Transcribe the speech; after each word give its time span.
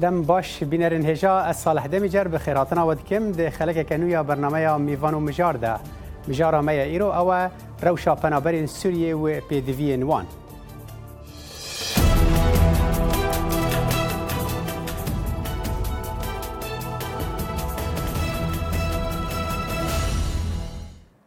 دم 0.00 0.22
باش 0.22 0.62
بینرین 0.64 1.06
هجا 1.06 1.38
از 1.38 1.56
سال 1.56 1.78
هده 1.78 1.98
میجر 1.98 2.24
به 2.24 2.38
خیراتنا 2.38 2.86
ودکم 2.88 3.32
ده 3.32 3.50
خلک 3.50 3.88
کنویا 3.88 4.22
برنامه 4.22 4.76
میوان 4.76 5.14
و 5.14 5.20
مجار 5.20 5.52
ده 5.54 5.76
مجار 6.28 6.60
میا 6.60 6.82
ایرو 6.82 7.06
او 7.06 7.48
روشا 7.82 8.14
پنابرین 8.14 8.66
سوریه 8.66 9.16
و 9.16 9.40
پیدوی 9.48 9.96
وان 9.96 10.26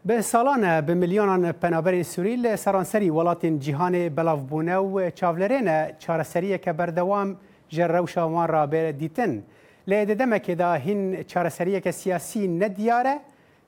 به 0.06 0.22
سالانه 0.22 0.82
به 0.82 0.94
میلیونان 0.94 1.52
پنابرین 1.52 2.04
سوری 2.04 2.36
ل 2.36 2.56
سرانسری 2.56 3.10
ولاتین 3.10 3.60
جهان 3.60 4.10
بلافبونه 4.10 4.78
و 4.78 5.10
چاولرین 5.10 5.92
چارسریه 6.00 6.58
که 6.58 6.74
بردوام 6.74 7.26
دوام 7.26 7.38
جروشا 7.70 8.24
وان 8.30 8.48
را 8.48 8.66
به 8.68 8.92
دیتن 8.92 9.44
لی 9.88 10.06
دمکه 10.06 10.56
دا 10.56 10.74
هین 10.74 11.24
چارسریه 11.24 11.80
که 11.80 11.92
سیاسی 11.92 12.48
ندیاره 12.48 13.16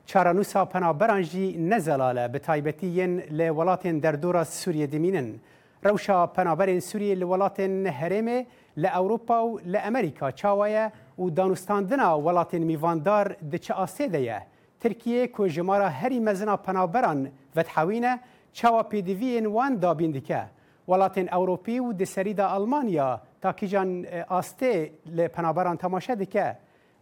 چارانوسا 0.06 0.64
پنابران 0.64 1.22
جی 1.22 1.58
نزلاله 1.58 2.28
به 2.28 2.38
تایبتیین 2.38 3.18
لی 3.20 3.48
ولاتین 3.50 3.98
در 3.98 4.12
دورا 4.12 4.44
سوریه 4.44 4.86
دمینن 4.86 5.40
روشا 5.82 6.26
پنابرین 6.26 6.80
سوریه 6.80 7.14
لی 7.14 7.24
ولاتین 7.24 7.86
هرمه 7.86 8.46
لی 8.76 8.88
اوروپا 8.88 9.46
و 9.48 9.58
لی 9.64 9.78
امریکا 9.78 10.30
چاوایه 10.30 10.92
و 11.18 11.30
دانستاندنا 11.30 12.20
ولاتین 12.22 12.62
میواندار 12.64 13.36
د 13.52 13.56
چه 13.56 13.74
آسه 13.74 14.08
دیه 14.08 14.42
ترکیه 14.80 15.26
کو 15.26 15.46
جمارا 15.48 15.88
هری 15.88 16.20
مزنا 16.20 16.56
پنابران 16.56 17.28
و 17.56 17.62
تحوینه 17.62 18.20
چاوا 18.52 18.82
پی 18.82 19.02
دیوین 19.02 19.46
وان 19.46 19.76
دابین 19.76 20.10
دیکه 20.10 20.42
ولاتین 20.92 21.28
ئەوروپی 21.34 21.76
و 21.78 21.86
دسەریدا 22.00 22.46
ئەلمانیا 22.54 23.08
تاکیژان 23.44 23.90
ئاستێ 24.32 24.76
لە 25.16 25.24
پەنابەران 25.34 25.76
تەماشە 25.84 26.14
دکە 26.22 26.48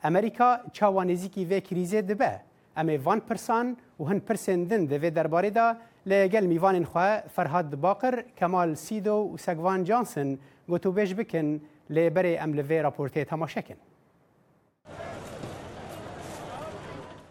ئەمریکا 0.02 0.50
چاوانێزیکی 0.76 1.44
vê 1.50 1.58
کریزێ 1.68 2.00
دبە 2.08 2.32
ئەمێ 2.78 2.96
van 3.06 3.20
پرسان 3.28 3.66
و 3.98 4.02
هەن 4.10 4.20
پرسێندن 4.26 4.82
دەvê 4.92 5.10
دەربارێدا 5.16 5.68
لە 6.10 6.18
گەل 6.32 6.46
میوانên 6.52 6.84
xwe 6.92 7.10
فەرهاد 7.34 7.70
باقر 7.84 8.14
کەمال 8.38 8.70
سیدۆ 8.84 9.16
و 9.32 9.36
سەگوان 9.46 9.80
جانسن 9.88 10.28
گotûbêj 10.70 11.10
bikin 11.20 11.48
lêberê 11.96 12.34
em 12.44 12.50
li 12.56 12.64
vê 12.68 12.78
raportê 12.86 13.22
temaşekin. 13.32 13.78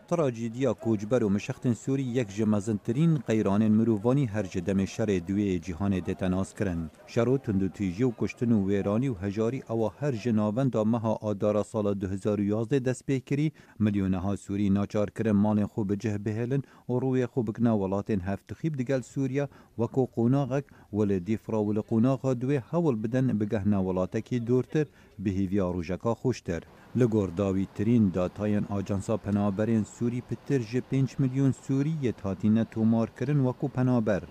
تراجیدیا 0.09 0.71
کوچبر 0.73 1.23
و 1.23 1.29
مشختن 1.29 1.73
سوری 1.73 2.03
یک 2.03 2.35
جمزنترین 2.35 3.17
قیرانین 3.17 3.71
مرووانی 3.71 4.25
هر 4.25 4.43
جدم 4.43 4.85
شر 4.85 5.19
دوی 5.27 5.59
جهان 5.59 5.99
دتناس 5.99 6.53
کرن. 6.53 6.89
شرو 7.05 7.37
تندو 7.37 7.67
تیجی 7.67 8.03
و 8.03 8.11
کشتن 8.19 8.51
و 8.51 8.67
ویرانی 8.67 9.07
و 9.07 9.13
هجاری 9.13 9.63
او 9.69 9.89
هر 9.89 10.11
جناوند 10.11 10.77
مها 10.77 11.13
آدارا 11.21 11.63
سال 11.63 11.93
2011 11.93 12.79
دست 12.79 13.05
به 13.05 13.19
کری 13.19 13.51
ملیونها 13.79 14.35
سوری 14.35 14.69
ناچار 14.69 15.09
کرن 15.09 15.31
مال 15.31 15.65
خو 15.65 15.83
بجه 15.83 16.17
بهلن 16.17 16.61
و 16.89 16.93
روی 16.93 17.25
خو 17.25 17.43
بکنا 17.43 17.79
ولاتین 17.79 18.21
هفت 18.21 18.53
خیب 18.53 18.75
دگل 18.75 19.01
سوریا 19.01 19.49
وکو 19.77 20.05
قوناغک 20.05 20.63
ول 20.93 21.19
دیفرا 21.19 21.63
ول 21.65 21.81
قوناغا 21.81 22.33
دوی 22.33 22.55
حول 22.55 22.95
بدن 22.95 23.37
بگهنا 23.37 23.83
ولاتکی 23.83 24.39
دورتر 24.39 24.85
بهیوی 25.23 25.61
آروژکا 25.61 26.13
خوشتر 26.15 26.61
لگور 26.95 27.29
داوی 27.29 27.67
ترین 27.75 28.09
داتاین 28.09 28.65
آجانسا 28.69 29.17
پنابرین 29.17 29.83
سوری 29.83 30.21
پتر 30.21 30.57
جه 30.59 30.81
5 30.81 31.15
میلیون 31.19 31.51
سوری 31.51 31.97
یه 32.01 32.11
تاتینه 32.11 32.63
تومار 32.63 33.09
کرن 33.19 33.39
وکو 33.39 33.67
پنابر 33.67 34.23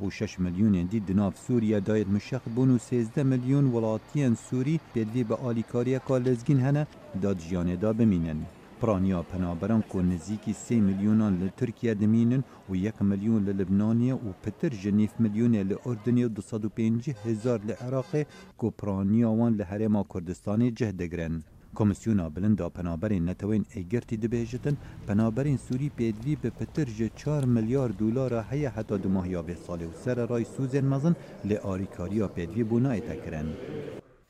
و 0.00 0.10
6 0.10 0.38
میلیون 0.40 0.72
دی 0.86 1.00
دناف 1.00 1.38
سوریه 1.38 1.80
دایت 1.80 2.06
مشخ 2.08 2.40
بون 2.54 2.70
و 2.70 2.78
13 2.78 3.22
میلیون 3.22 3.64
ولاتین 3.74 4.34
سوری 4.34 4.80
پیدوی 4.94 5.24
به 5.24 5.34
آلیکاریه 5.34 5.98
کالزگین 5.98 6.60
هنه 6.60 6.86
داد 7.22 7.38
جیانه 7.38 7.76
دا 7.76 7.92
بمینن 7.92 8.36
پرانیا 8.84 9.20
پنابران 9.30 9.80
کو 9.88 10.00
نزیکی 10.02 10.52
سی 10.58 10.78
میلیونان 10.86 11.36
ل 11.42 11.46
ترکیه 11.56 11.92
دمینن 12.00 12.42
و 12.70 12.74
یک 12.76 13.00
میلیون 13.02 13.44
ل 13.46 13.52
لبنانیه 13.60 14.14
و 14.14 14.32
پتر 14.42 14.68
جنیف 14.82 15.12
میلیون 15.20 15.54
ل 15.68 15.76
اردنیه 15.86 16.28
دو 16.28 16.42
سد 16.42 16.64
و 16.64 16.68
پینجی 16.68 17.14
هزار 17.24 17.60
ل 17.66 17.70
عراقی 17.70 18.24
کو 18.58 18.70
پرانیا 18.70 19.30
وان 19.30 19.56
ل 19.56 19.62
هرما 19.62 20.04
کردستانی 20.14 20.70
جه 20.70 20.92
دگرن. 20.92 21.42
کمیسیونا 21.74 22.28
بلندا 22.28 22.68
پنابرین 22.68 23.28
نتوین 23.28 23.64
ایگرتی 23.74 24.16
دبیجتن 24.16 24.76
پنابرین 25.06 25.56
سوری 25.56 25.88
پیدوی 25.88 26.36
به 26.36 26.50
پتر 26.50 26.84
جه 26.84 27.10
چار 27.16 27.44
میلیار 27.44 27.88
دولار 27.88 28.44
هیا 28.50 28.70
حتا 28.70 28.96
دو 28.96 29.08
ماهیا 29.08 29.42
به 29.42 29.54
ساله 29.54 29.86
و 29.86 29.92
سر 29.92 30.26
رای 30.26 30.44
سوزن 30.44 30.84
مزن 30.84 31.16
ل 31.44 31.52
آریکاریا 31.56 32.28
پیدوی 32.28 32.64
بونای 32.64 33.00
تکرن. 33.00 33.46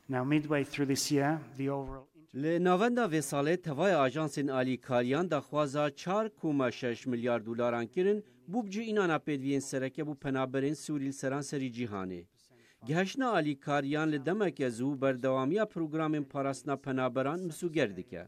Now 0.09 0.23
midway 0.33 0.63
through 0.63 0.85
this 0.93 1.11
year, 1.11 1.39
the 1.57 1.69
overall 1.69 2.05
لی 2.41 2.53
ناوندا 2.67 3.05
وی 3.11 3.21
ساله 3.31 3.53
توای 3.65 3.93
آژانسین 4.05 4.47
آلی 4.59 4.75
کاریان 4.87 5.25
دخوازا 5.33 5.85
4.6 5.89 7.05
میلیارد 7.11 7.43
دلاران 7.49 7.85
کرن 7.93 8.19
بوب 8.51 8.65
جی 8.73 8.79
اینانا 8.89 9.19
پدوین 9.25 9.59
سرکه 9.69 10.03
بو 10.07 10.13
پنابرین 10.23 10.73
سوریل 10.83 11.11
سران 11.21 11.41
سری 11.49 11.69
جیهانه. 11.77 12.21
گهشنا 12.87 13.27
آلی 13.39 13.55
کاریان 13.65 14.07
لی 14.13 14.19
دمک 14.27 14.59
زو 14.77 14.87
بردوامیا 15.01 15.65
پروگرامین 15.73 16.23
پاراسنا 16.31 16.75
پنابران 16.85 17.39
مسو 17.47 17.67
گردکه. 17.77 18.23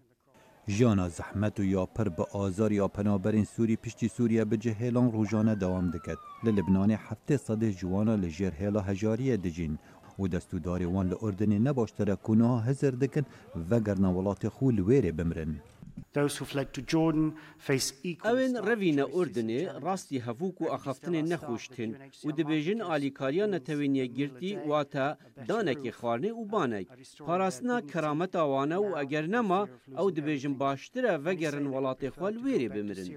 جیانا 0.69 1.07
زحمت 1.09 1.59
و 1.59 1.63
یا 1.63 1.85
پر 1.85 2.09
به 2.09 2.24
آزار 2.34 2.72
یا 2.72 2.88
پنابرین 2.88 3.45
سوری 3.45 3.75
پشتی 3.75 4.07
سوریه 4.07 4.45
به 4.45 4.57
جهیلان 4.57 5.12
روزانه 5.12 5.56
دوام 5.56 5.91
دکد. 5.91 6.18
لی 6.44 6.51
لبنان 6.51 6.91
هفته 6.91 7.38
صده 7.38 7.72
جوانا 7.72 8.16
لجر 8.16 8.51
هیلا 8.59 8.81
هجاریه 8.81 9.38
دجین 9.38 9.78
و 10.19 10.28
دەستوداری 10.28 10.85
وان 10.85 11.07
لە 11.11 11.16
ئوردنی 11.23 11.59
نەباشترە 11.67 12.16
کوونەها 12.25 12.57
هەزر 12.67 12.94
دەکەن 13.03 13.25
وەگەرنا 13.69 14.09
وڵاتی 14.17 14.50
خو 14.55 14.67
لێرێ 14.78 15.11
بمرن. 15.17 15.53
ئەوێن 18.27 18.53
ڕەوینە 18.67 19.06
ئوردنێ 19.13 19.61
ڕاستی 19.85 20.23
هەڤوک 20.25 20.57
و 20.61 20.72
ئەخفتنێ 20.73 21.22
نەخۆشتن 21.31 21.91
و 22.25 22.29
دەبێژن 22.38 22.79
ئالیکاریە 22.89 23.45
نەتەوێنیە 23.56 24.06
گرتی 24.17 24.51
واتە 24.69 25.07
دانێکی 25.50 25.91
خواردنێ 25.97 26.31
و 26.35 26.47
بانێک 26.53 26.88
پاراستنا 27.27 27.77
کەرامەتاوانە 27.91 28.77
و 28.85 28.89
ئەگەر 29.00 29.25
نەما 29.35 29.61
ئەو 29.97 30.07
دەبێژن 30.17 30.53
باشترە 30.61 31.13
وەگەرن 31.25 31.66
وڵاتی 31.73 32.09
خوال 32.16 32.35
وێرێ 32.45 32.67
بمرن. 32.75 33.09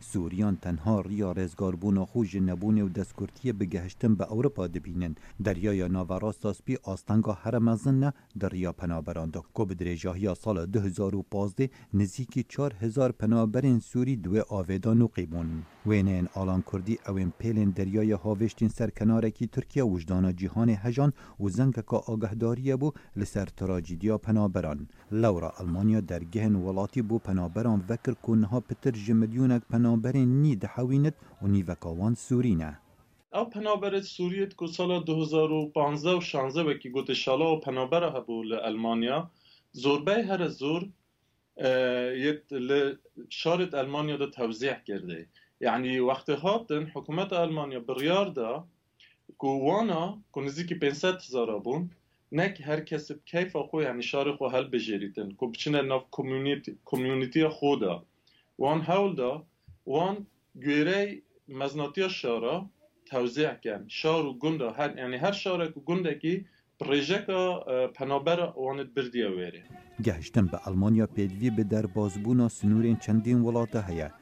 سوریان 0.00 0.56
تنها 0.56 1.04
یا 1.10 1.32
رزگاربون 1.32 1.96
و 1.98 2.04
خوژ 2.04 2.36
نبون 2.36 2.78
و 2.82 2.88
دەستکورتیە 2.88 3.52
بگەهشتن 3.60 3.98
دریای 4.16 4.26
ئەوروپا 4.28 4.68
دەبینن 4.74 5.12
دەریایە 5.44 5.88
ناوەڕاستاسپی 5.94 6.76
ئاستەنگا 6.86 7.36
هەرەمەزنە 7.44 8.12
دەڕیا 8.42 8.72
پەنابەراندا 8.80 9.40
کۆ 9.54 9.64
بە 9.68 9.74
یا 10.18 10.34
سال 10.34 10.66
2015 10.66 11.68
نزیکی 11.94 12.44
چار 12.48 12.74
هزار 12.80 13.12
پنابرین 13.12 13.80
سووری 13.80 14.16
دوێ 14.22 14.42
ئاوێدان 14.50 15.02
و 15.02 15.08
وینه 15.86 16.10
این 16.10 16.60
کوردی 16.62 16.98
او 17.08 17.16
این 17.18 17.32
پیلین 17.38 17.70
دریای 17.70 18.12
هاوێشتین 18.16 18.68
سر 18.72 18.90
که 18.90 19.46
ترکیه 19.46 19.82
وجدان 19.82 20.36
جیهان 20.36 20.68
هجان 20.70 21.12
و 21.58 21.82
کا 21.86 22.02
ئاگەهداریە 22.08 22.70
بو 22.80 22.92
لسر 23.16 23.46
تراجیدیا 23.46 24.18
پنابران. 24.18 24.88
لورا 25.12 25.52
المانیا 25.60 26.00
در 26.00 26.24
گهن 26.24 26.54
ولاتی 26.56 27.02
پنابران 27.02 27.20
پنابران 27.24 27.84
وکر 27.88 28.12
کوونها 28.12 28.60
پتر 28.60 28.94
ژ 28.94 29.10
پنابر 29.86 30.16
نی 30.16 30.56
دحوینت 30.56 31.14
و 31.42 31.46
نیوکاوان 31.46 32.14
سورینه 32.14 32.78
او 33.38 33.44
پنابر 33.44 34.00
سوریت 34.00 34.56
که 34.58 34.66
سال 34.66 35.02
2015 35.04 36.16
و 36.16 36.20
16 36.20 36.78
که 36.78 36.88
گوت 36.88 37.12
شالا 37.12 37.56
و 37.56 37.60
پنابر 37.60 38.04
هبو 38.16 38.42
لالمانیا 38.42 39.30
زوربه 39.72 40.22
هر 40.26 40.48
زور 40.48 40.88
یت 42.26 42.40
شارت 43.28 43.74
المانیا 43.74 44.16
ده 44.16 44.26
توزیع 44.26 44.74
کرده 44.80 45.26
یعنی 45.60 45.98
وقت 45.98 46.28
هاتن 46.30 46.86
حکومت 46.94 47.32
المانیا 47.32 47.80
بریار 47.80 48.28
ده 48.28 48.62
که 49.40 49.46
وانا 49.46 50.18
کو 50.32 50.40
نزیکی 50.40 50.74
500 50.74 51.14
هزار 51.16 51.58
بون 51.58 51.90
نک 52.32 52.60
هر 52.64 52.80
کسی 52.80 53.14
کیف 53.24 53.56
خو 53.56 53.82
یعنی 53.82 54.02
شار 54.02 54.36
خو 54.36 54.46
هل 54.48 54.64
بجریتن 54.64 55.30
کو 55.30 55.46
بچنه 55.50 55.82
ناف 55.82 56.02
کمیونیتی 56.86 57.48
خودا 57.48 58.02
وان 58.58 58.80
هول 58.80 59.14
ده 59.14 59.42
وان 59.86 60.16
گیره 60.64 61.02
مزناتی 61.58 62.06
شارا 62.18 62.56
توزیع 63.10 63.52
کن 63.64 63.82
شار 64.00 64.22
و 64.26 64.32
گند 64.42 64.60
هر 64.78 64.90
یعنی 64.98 65.16
هر 65.24 65.32
شارک 65.42 65.76
و 65.76 65.80
گندکی 65.88 66.34
پروژه 66.80 67.18
پنابر 67.96 68.40
وان 68.56 68.78
بردیا 68.94 69.28
ویره 69.36 69.62
گهشتن 70.02 70.46
به 70.46 70.68
المانیا 70.68 71.06
پیدوی 71.06 71.50
به 71.50 71.64
در 71.64 71.86
و 71.98 72.48
سنورین 72.48 72.96
چندین 72.96 73.40
ولاته 73.40 73.82
هیا 73.86 74.12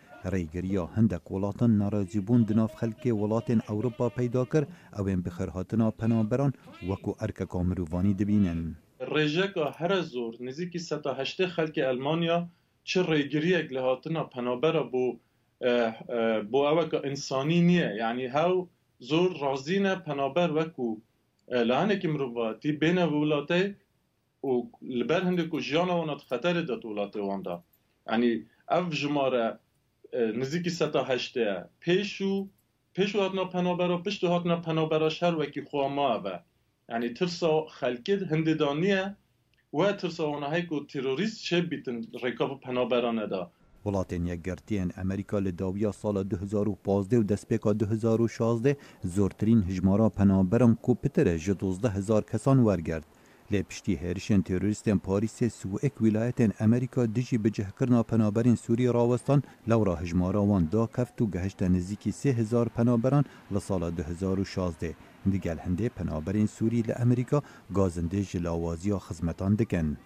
هندک 0.87 1.31
ولاتن 1.31 1.71
ناراضی 1.79 2.19
ناڕازیبوون 2.21 2.41
دناف 2.49 2.75
خلک 2.75 3.05
ولاتن 3.23 3.59
ئەوروپا 3.69 4.09
پیدا 4.19 4.45
کرد 4.53 4.69
ئەوێن 4.97 5.21
بخەرهاتنا 5.27 5.89
پەنابەران 6.01 6.53
وەکو 6.89 7.13
دبینن. 7.13 7.47
کۆمرروانی 7.53 8.15
دەبینن. 8.21 8.61
هر 9.81 10.01
زور 10.01 10.33
زۆر 10.37 10.41
نزیکی 10.45 10.79
1970 10.79 11.47
خلک 11.57 11.75
ئەلمانیا 11.79 12.39
چه 12.85 13.03
چه 13.29 13.69
لە 13.71 13.81
هاتنە 13.89 14.23
پنابر 14.35 14.83
بو 14.83 15.19
با 16.51 16.59
ئەوە 16.69 16.83
کە 16.93 16.99
ئینسانی 17.07 17.61
نییە 17.69 17.89
یعنی 18.03 18.25
نه 18.29 18.39
پنابر 19.09 19.97
پنابر 20.07 20.49
وکو 20.59 20.89
وەکو 20.99 21.97
که 22.01 22.09
مرۆڤەتی 22.15 22.71
بین 22.83 22.99
وڵاتەی 23.17 23.67
و 24.45 25.21
هنده 25.29 25.45
که 25.53 25.59
جیان 25.69 25.89
وانات 25.99 26.21
خطره 26.31 26.63
داد 26.71 26.83
دەت 26.99 27.15
وانده 27.17 27.57
یعنی 28.11 28.31
او 28.75 28.83
جماره 29.01 29.45
نزیکی 30.41 30.73
سەتاهشتەیە 30.81 31.11
هشته 31.11 31.47
پیشو 31.85 32.33
پیشو 32.97 33.19
هاتنا 33.25 33.45
پەنابەرە 33.55 33.97
پشت 34.07 34.23
و 34.25 34.33
هاتنا 34.33 35.39
وکی 35.41 35.63
خواه 35.69 35.89
ما 35.97 36.11
و. 36.25 36.27
یعنی 36.91 37.09
ترسا 37.19 37.53
هنده 38.31 38.55
دانیه. 38.63 39.05
و 39.79 39.83
ترساوانەهەیک 40.01 40.67
که 40.71 40.79
تروریست 40.93 41.39
شه 41.49 41.59
بیتن 41.71 41.97
ریکاب 42.25 42.51
پنابرانه 42.67 43.27
دا 43.33 43.43
وڵاتێن 43.87 44.25
یەکگەرتیان 44.33 44.91
امریکا 45.05 45.39
لداویا 45.47 45.91
سال 46.01 46.15
سال 46.17 46.23
2015 46.29 47.19
و 47.21 47.25
پیکا 47.51 47.73
2016 47.83 48.77
زۆرترین 49.15 49.61
هژمارا 49.69 50.09
پەنابەرم 50.17 50.73
کوپتره 50.87 51.35
ژە 51.45 51.55
1هزار 51.85 52.23
کسان 52.33 52.59
ورگرد. 52.67 53.07
لێ 53.53 53.61
پشتی 53.69 53.99
هێرشێن 54.03 54.43
تێروریستێن 54.49 54.99
پاریسێ 55.07 55.49
امریکا 55.75 56.05
ویلایەتێن 56.05 56.51
بجه 56.61 57.35
دژی 57.45 57.67
پنابرین 58.11 58.55
سوری 58.65 58.87
راوستان 58.97 59.41
لورا 59.67 59.95
هجمارا 60.03 60.43
وان 60.45 60.65
دا 60.73 60.87
کفت 60.97 61.23
و 61.23 61.27
گهشت 61.35 61.63
نزیکی 61.63 62.11
3000 62.13 62.67
پەنابەران 62.77 63.23
لە 63.25 63.55
لسال 63.57 63.91
2016 63.91 64.95
دیگل 65.31 65.59
هنده 65.59 65.89
پنابرین 65.89 66.47
سوری 66.47 66.83
لامریکا 66.83 67.43
گازنده 67.75 68.23
لاوازی 68.45 68.93
و 68.93 68.99
خزمتان 68.99 69.55
دکن. 69.55 69.97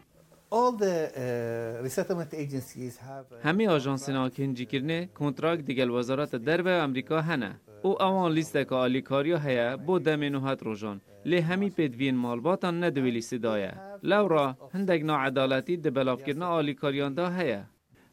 همه 3.45 3.69
آژانس 3.69 4.11
جیکرنه 4.53 5.09
کنتراک 5.15 5.61
دیگل 5.61 5.91
وزارت 5.91 6.37
دربه 6.37 6.71
امریکا 6.71 7.21
هنه 7.21 7.61
او 7.83 8.03
اوان 8.03 8.33
لیست 8.33 8.53
که 8.53 8.65
کاری 9.01 9.37
هیا 9.37 9.77
با 9.77 9.99
دمی 9.99 10.31
نوحت 10.31 10.63
روژان 10.63 11.01
لی 11.25 11.39
همی 11.39 11.71
پیدوین 11.71 12.15
مالباتان 12.17 12.85
ندویلی 12.85 13.25
لو 13.43 13.69
لورا 14.03 14.57
هندگ 14.73 15.05
عدالتی 15.11 15.77
دبلاف 15.77 16.21
آلی 16.41 16.75
کاریان 16.75 17.15
دا 17.15 17.31
هیا 17.31 17.65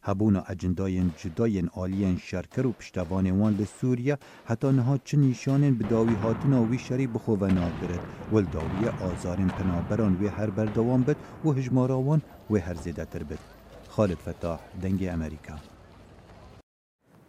هبون 0.06 0.42
اجندای 0.48 1.02
جدای 1.16 1.62
آلی 1.74 2.18
شرکر 2.22 2.66
و 2.66 2.74
پشتەوانێوان 2.80 3.54
حتی 3.54 3.64
سووریا 3.64 4.18
حتا 4.44 4.70
نها 4.70 4.98
چ 5.04 5.14
نیشانێن 5.14 5.74
بداوی 5.78 6.14
و 6.14 6.66
وی 6.66 6.78
شەری 6.78 7.06
و 7.06 7.18
ول 8.32 8.44
داوی 8.44 8.82
آزارین 9.00 9.48
پنابران 9.48 10.16
وی 10.20 10.26
هر 10.28 10.50
بردوان 10.50 11.02
بد 11.02 11.16
و 12.50 12.56
هر 12.58 12.74
زیده 12.74 13.04
تر 13.04 13.22
بد. 13.22 13.38
خالد 13.88 14.16
فتاح 14.16 14.60
دنگی 14.82 15.10
بله 15.10 15.20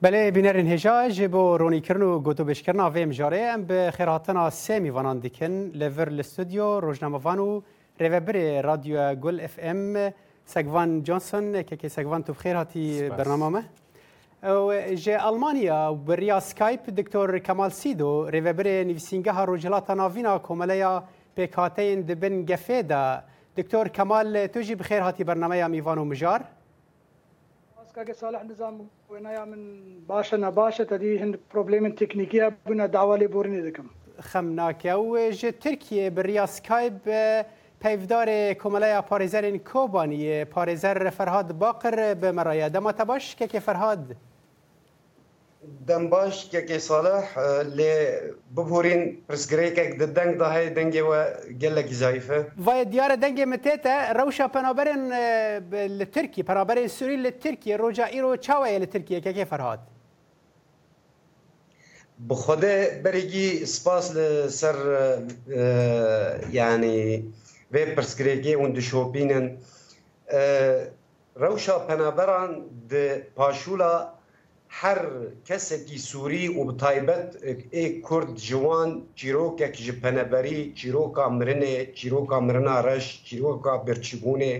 بله 0.01 0.31
بینەرین 0.31 0.67
هێژاژ 0.81 1.19
رونی 1.33 1.81
کرن 1.81 2.01
و 2.01 2.19
گوتو 2.19 2.43
و 2.43 3.11
ژارێ 3.13 3.57
به 3.67 3.91
ام 3.99 4.49
سه 4.49 4.49
سه 4.49 4.79
میوانان 4.79 5.19
دیکن 5.19 5.71
لەڤر 5.73 6.09
لە 6.09 6.21
ستودیۆ 6.23 7.03
و 7.39 7.61
ڕێوەبرێ 7.99 8.63
رادیو 8.65 9.15
گل 9.15 9.47
ام 9.57 10.11
سگوان 10.47 11.03
جانسون 11.03 11.63
که 11.63 11.87
سگوان 11.87 12.23
تو 12.23 12.33
بخیر 12.33 12.55
هاتی 12.55 13.09
برنامه 13.09 13.47
ما 13.49 13.63
او 14.47 14.73
جه 14.95 15.25
المانیا 15.27 15.93
بریا 15.93 16.39
سکایپ 16.39 16.89
دکتور 16.89 17.39
کمال 17.39 17.69
سیدو 17.71 18.27
ریوبر 18.29 18.67
نویسینگه 18.87 19.31
ها 19.31 19.43
روجلاتا 19.43 19.93
ناوینا 19.93 20.37
کوملیا 20.39 21.03
پیکاتین 21.35 22.01
دبن 22.01 22.45
گفه 22.47 22.81
دا 22.81 23.21
دکتور 23.57 23.87
کمال 23.87 24.47
تو 24.47 24.61
جی 24.61 24.75
بخیر 24.75 24.99
هاتی 24.99 25.23
برنامه 25.23 25.57
یا 25.57 25.67
میوان 25.67 25.97
و 25.97 26.05
مجار 26.05 26.41
كاك 27.95 28.11
صالح 28.13 28.43
نظام 28.43 28.87
وينايا 29.09 29.45
من 29.45 29.61
باشا 30.07 30.35
نباشا 30.37 30.83
تدي 30.83 31.17
هند 31.23 31.39
بروبليم 31.53 31.89
تكنيكيه 31.91 32.53
بنا 32.65 32.85
دعوه 32.85 33.17
لي 33.17 33.27
بورني 33.27 33.61
دكم 33.61 33.85
خمناك 34.21 34.87
او 34.87 35.17
جي 35.29 35.51
تركيا 35.51 36.09
بالريا 36.09 36.45
سكايب 36.45 36.97
پیودار 37.81 38.53
کمله 38.53 39.01
پارزرین 39.01 39.57
کوبانی 39.59 40.45
پارزر 40.45 41.09
فرهاد 41.09 41.53
باقر 41.57 42.13
به 42.13 42.31
مرایه 42.31 42.69
دماته 42.69 43.03
باش 43.05 43.35
که 43.35 43.47
که 43.47 43.59
فرهاد 43.59 44.15
دم 45.87 46.09
باش 46.09 46.49
که 46.49 46.61
که 46.65 46.77
صالح 46.79 47.39
لی 47.75 47.91
ببورین 48.57 49.17
پرسگری 49.29 49.73
که 49.75 49.95
ده 49.99 50.05
دنگ 50.05 50.37
ده 50.37 50.45
های 50.45 50.69
دنگ 50.69 50.99
و 51.11 51.25
گله 51.61 51.81
کی 51.83 51.93
زایفه 51.93 52.47
وای 52.57 52.85
دیار 52.85 53.15
دنگ 53.15 53.41
متیتا 53.41 54.11
روشا 54.11 54.47
پنابرین 54.47 55.13
لترکی 55.91 56.43
پنابرین 56.43 56.87
سوری 56.87 57.17
لترکی 57.17 57.73
روجا 57.73 58.05
ایرو 58.05 58.35
چاوه 58.37 58.69
لترکی 58.69 59.21
که 59.21 59.33
که 59.33 59.45
فرهاد 59.45 59.79
بخوده 62.29 63.01
برگی 63.05 63.65
سپاس 63.65 64.15
لسر 64.15 64.75
یعنی 66.51 67.23
وی 67.73 67.83
پرسکرێکی 67.95 68.53
اون 68.61 68.71
دشۆپینن 68.77 69.45
rewşa 71.45 71.77
penaberan 71.87 72.51
di 72.89 73.05
paşûla 73.37 73.93
her 74.79 74.99
kesekî 75.47 75.99
Sûî 76.09 76.45
û 76.57 76.61
bi 76.67 76.75
taybet 76.83 77.29
ê 77.81 77.85
Kurd 78.07 78.31
ciwan 78.47 78.89
çîrokek 79.15 79.75
ji 79.85 79.93
peneberî 80.01 80.59
çîroka 80.77 81.25
mirinê, 81.39 81.77
çîroka 81.97 82.37
mirina 82.41 82.79
reş, 82.83 83.05
çîroka 83.27 83.73
birçîbûnê, 83.87 84.53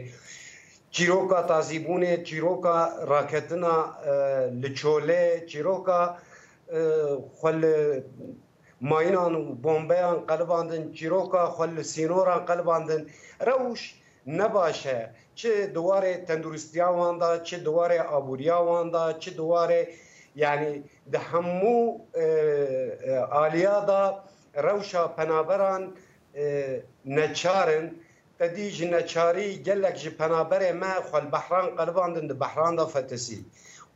çîroka 0.92 1.40
tazîbûnê, 1.52 2.14
çîroka 2.28 2.78
raketina 3.14 3.78
e, 4.12 4.12
li 4.62 4.70
çolê, 4.82 5.48
çîroka 5.50 6.00
e, 6.80 6.84
xwe 7.40 7.52
ماینان 8.82 9.36
و 9.36 9.42
بمبیان 9.56 10.16
قلباندن 10.20 10.92
چیروکا 10.92 11.52
خل 11.52 11.82
سینوران 11.82 12.46
قلباندن 12.46 13.06
روش 13.40 13.96
نباشه 14.28 15.10
چه 15.36 15.68
دواره 15.68 16.18
تندرستیا 16.28 16.94
واندا 16.94 17.38
چه 17.38 17.60
دواره 17.60 18.00
آبوریا 18.02 18.64
واندا 18.66 19.14
چه 19.14 19.32
دواره 19.32 19.88
یعنی 20.36 20.84
ده 21.12 21.20
همو 21.20 22.00
آلیا 23.32 23.80
دا 23.86 24.24
روشا 24.54 25.08
پنابران 25.08 25.94
نچارن 27.06 27.92
تدیج 28.40 28.84
نچاری 28.84 29.58
گلک 29.66 29.94
جی 29.96 30.10
پنابر 30.10 30.72
ما 30.74 31.02
خل 31.12 31.26
بحران 31.34 31.66
قلباندن 31.76 32.28
ده 32.28 32.34
بحران 32.34 32.76
دا 32.76 32.86
فتسی 32.86 33.46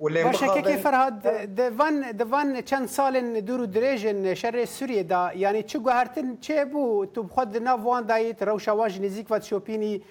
ولی 0.01 0.23
مخابن... 0.23 0.75
فرهاد 0.75 1.27
دوان 1.55 2.11
دوان 2.11 2.61
چند 2.61 2.87
سال 2.87 3.39
دور 3.41 3.65
دریجن 3.65 4.33
شر 4.33 4.65
سوریه 4.65 5.03
دا 5.03 5.31
یعنی 5.35 5.63
چه 5.63 5.79
گوهرتن 5.79 6.37
چه 6.41 6.65
بو 6.65 7.05
تو 7.05 7.27
خود 7.27 7.57
ناوان 7.57 8.05
دایت 8.05 8.43
روشواج 8.43 9.01
نزیک 9.01 9.27
و 9.29 9.39
شوپینی 9.39 10.01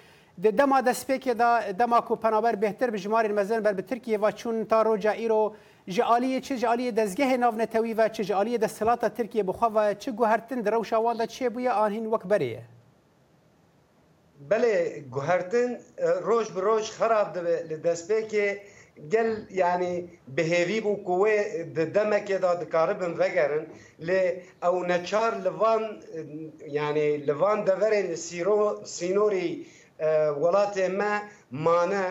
د 0.43 0.47
دما 0.55 0.81
د 0.81 0.91
سپیکې 0.93 1.29
دا 1.35 1.71
دما 1.71 2.01
کو 2.01 2.15
پنابر 2.15 2.55
بهتر 2.55 2.89
به 2.89 2.97
جمار 2.99 3.27
مزن 3.31 3.59
بر 3.59 3.73
به 3.73 3.81
ترکیه 3.81 4.17
و 4.17 4.31
چون 4.31 4.65
تا 4.65 4.81
روجا 4.81 5.11
ایرو 5.11 5.55
جالی 5.87 6.41
چه 6.41 6.57
جالی 6.57 6.91
دزگه 6.91 7.37
ناو 7.37 7.55
نتوی 7.55 7.93
و 7.93 8.07
چه 8.09 8.23
جالی 8.23 8.57
د 8.57 8.67
سلاطه 8.67 9.09
ترکیه 9.09 9.43
بخوا 9.43 9.71
و 9.75 9.93
چه 9.93 10.11
گوهرتن 10.11 10.59
درو 10.61 10.83
شوان 10.83 11.17
دا 11.17 11.25
چه 11.25 11.49
بویا 11.49 11.71
آنهین 11.71 12.05
وک 12.07 12.23
بریه 12.23 12.61
بله 14.49 15.03
گوهرتن 15.11 15.77
روش 16.23 16.51
به 16.51 16.61
روش 16.61 16.91
خراب 16.91 17.33
ده 17.33 17.65
لدسپیکه 17.69 18.61
گل 19.11 19.33
یعنی 19.49 20.07
بهوی 20.35 20.79
بو 20.85 20.95
کوه 21.07 21.35
د 21.77 21.89
دمه 21.95 22.19
کې 22.27 22.37
دا 22.45 22.51
د 22.61 22.65
کاربن 22.73 23.11
وګرن 23.19 23.63
ل 24.07 24.09
او 24.67 24.73
نچار 24.91 25.31
لوان 25.45 25.83
یعنی 26.77 27.05
لوان 27.29 27.57
د 27.69 27.81
ورن 27.81 28.07
سیرو 28.25 28.57
سینوري 28.95 29.49
ولات 30.43 30.75
ما 30.99 31.11
مانه 31.67 32.05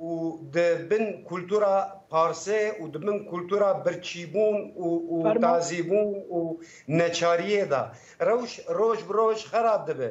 او 0.00 0.10
د 0.54 0.86
بن 0.90 1.04
کلتورا 1.30 1.74
پارسه 2.12 2.60
او 2.78 2.84
د 2.94 3.04
بن 3.08 3.16
کلتورا 3.32 3.70
برچیبون 3.88 4.56
او 4.80 4.88
او 5.10 5.16
تازیبون 5.44 6.08
او 6.32 6.40
نچاریه 7.00 7.64
دا 7.74 7.82
روش 8.30 8.52
روش 8.80 9.00
بروش 9.10 9.40
خراب 9.52 9.82
ده 9.90 9.94
به 9.98 10.08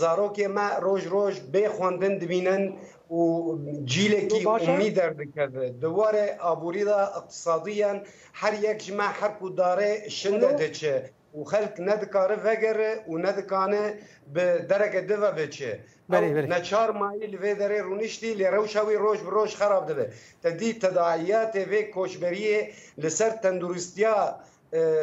زاروکې 0.00 0.46
ما 0.56 0.66
روج 0.86 1.02
روج 1.16 1.34
به 1.54 1.64
خوندن 1.76 2.14
دبینن 2.18 2.62
و 3.16 3.24
جیلێکی 3.92 4.40
میدەر 4.80 5.12
دەکردێت 5.20 5.74
دووارێ 5.84 6.26
ئابوووریدا 6.44 7.00
اقتصادیان 7.18 7.98
هەر 8.40 8.54
یەکژمە 8.66 9.08
هەرک 9.18 9.38
و 9.44 9.48
دارێ 9.60 9.92
شندە 10.18 10.50
دەچێ 10.62 10.96
و 11.38 11.40
خەلک 11.52 11.74
نەدکارە 11.88 12.36
vegere 12.46 12.92
و 13.10 13.14
نەدکانە 13.24 13.84
bi 14.34 14.46
derekê 14.70 15.00
dive 15.10 15.30
veçê 15.38 15.72
neçar 16.54 16.90
mayî 17.00 17.26
li 17.32 17.38
vê 17.42 17.52
derê 17.60 17.78
rûniştî 17.88 18.30
lê 18.40 18.46
rewşawî 18.56 18.96
roj 19.04 19.18
bi 19.26 19.30
roj 19.36 19.50
xerab 19.60 19.84
dibe 19.88 20.06
te 20.42 20.50
dî 20.60 20.70
tedaiyatê 20.84 21.62
vê 21.70 21.80
koçberiyê 21.96 22.60
li 23.02 23.10
ser 23.18 23.32
tenduristiya 23.44 24.16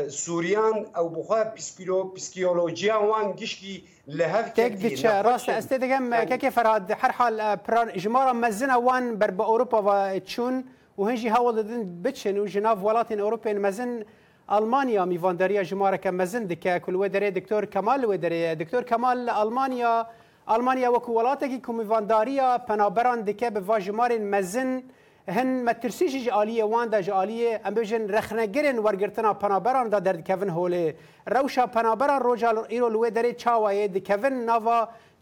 سوریان 0.10 0.86
او 0.96 1.10
بخوا 1.10 1.44
پسکیلو 1.44 2.04
پسکیولوژیا 2.04 3.00
وان 3.02 3.32
گشکی 3.32 3.84
لهف 4.08 4.50
تک 4.54 4.72
دچ 4.86 5.06
راست 5.06 5.50
است 5.50 5.74
دگم 5.74 6.26
که 6.38 6.50
فراد 6.50 6.92
هر 6.92 7.12
حال 7.12 7.56
پران 7.56 7.90
اجمارا 7.90 8.34
مزنا 8.34 8.82
وان 8.82 9.16
بر 9.16 9.32
با 9.32 9.46
اوروبا 9.46 9.84
و 9.88 10.20
چون 10.20 10.64
و 11.00 11.04
هنجی 11.04 11.28
هاول 11.28 11.64
دن 11.64 12.02
بچن 12.02 12.38
و 12.38 12.48
جناف 12.48 12.84
ولاتین 12.86 13.20
اوروپین 13.20 13.58
مزن 13.58 14.04
المانیا 14.50 15.06
میواندریا 15.06 15.64
جماره 15.64 15.98
که 15.98 16.12
مزن 16.12 16.44
دکه 16.44 16.80
کل 16.80 16.96
و 16.96 17.08
دره 17.08 17.32
دکتور 17.32 17.66
کمال 17.66 18.06
و 18.06 18.18
دره 18.18 18.56
دکتور 18.56 18.84
کمال 18.84 19.30
المانیا 19.30 20.08
المانیا 20.48 20.94
وکو 20.94 21.12
ولاتکی 21.14 21.62
که 21.66 21.72
میوانداریا 21.72 22.58
پنابران 22.58 23.22
دکه 23.22 23.50
به 23.50 23.60
واجمارین 23.60 24.30
مزن 24.30 24.84
هن 25.28 25.66
مترسیج 25.66 26.18
جالیه 26.26 26.64
وان 26.64 26.90
د 26.92 27.02
جالیه 27.02 27.62
ام 27.68 27.74
بجن 27.74 28.08
رخنګرن 28.16 28.80
ورګرتنا 28.86 29.34
پنابران 29.44 29.90
د 29.94 30.02
درد 30.08 30.24
کevin 30.30 30.52
هوله 30.56 30.96
روشا 31.38 31.66
پنابران 31.76 32.22
روجال 32.22 32.58
ایرو 32.70 32.90
لوی 32.96 33.12
درې 33.12 33.36
چاوای 33.46 33.88
د 33.94 34.04
کevin 34.12 34.38
نوا 34.50 34.80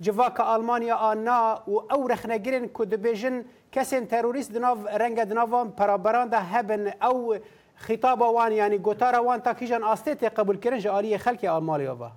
جواک 0.08 0.40
آلمانیا 0.56 0.96
آنا 1.12 1.38
او 1.52 1.80
او 1.92 2.02
رخنګرن 2.08 2.68
کو 2.80 2.84
د 2.94 3.02
بجن 3.08 3.42
کسن 3.78 4.06
تروریست 4.12 4.54
د 4.58 4.66
نو 4.68 4.74
رنګ 5.04 5.26
د 5.32 5.42
نو 5.42 5.64
پنابران 5.82 6.30
د 6.34 6.46
هبن 6.54 6.88
او 7.10 7.16
خطاب 7.88 8.22
وان 8.22 8.52
یعنی 8.60 8.78
ګوتار 8.90 9.20
وان 9.30 9.44
تا 9.48 9.54
کیجن 9.62 9.84
استه 9.96 10.30
قبول 10.42 10.60
کړي 10.66 10.86
جالیه 10.88 11.18
خلک 11.28 11.46
آلمانیا 11.56 11.98
و 12.02 12.10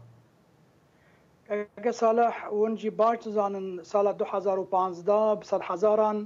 اگه 1.60 1.92
صالح 1.98 2.44
اونجی 2.56 2.90
باش 2.98 3.24
زانن 3.38 3.72
سال 3.92 4.10
2015 4.18 5.16
بسر 5.44 5.64
هزاران 5.70 6.20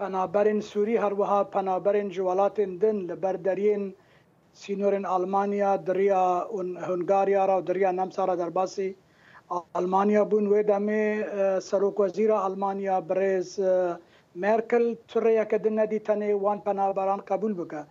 پنابرین 0.00 0.60
سوری 0.68 0.94
هەروەها 1.04 1.38
پەنابەرین 1.54 2.08
جووالاتین 2.16 2.70
دن 2.82 2.96
لە 3.08 3.14
بەردەرین 3.22 3.82
سینۆرین 4.60 5.04
ئەلمانیا 5.12 5.72
دریا 5.86 6.24
هەنگاریارا 6.90 7.56
و 7.58 7.62
دریا 7.68 7.90
نەمسارە 7.98 8.34
دەرباسی 8.40 8.88
ئەلمانیا 9.76 10.22
بوون 10.30 10.46
وێ 10.52 10.60
دەمێ 10.72 11.06
سەرۆکۆزیرە 11.68 12.36
ئەلمانیا 12.44 12.96
برێز 13.08 13.50
مرکل 14.44 14.84
توڕەیەکە 15.10 15.56
دنەدی 15.64 16.00
تەنێ 16.08 16.30
وان 16.42 16.58
پەنابەران 16.66 17.20
قبول 17.30 17.52
بکە. 17.60 17.82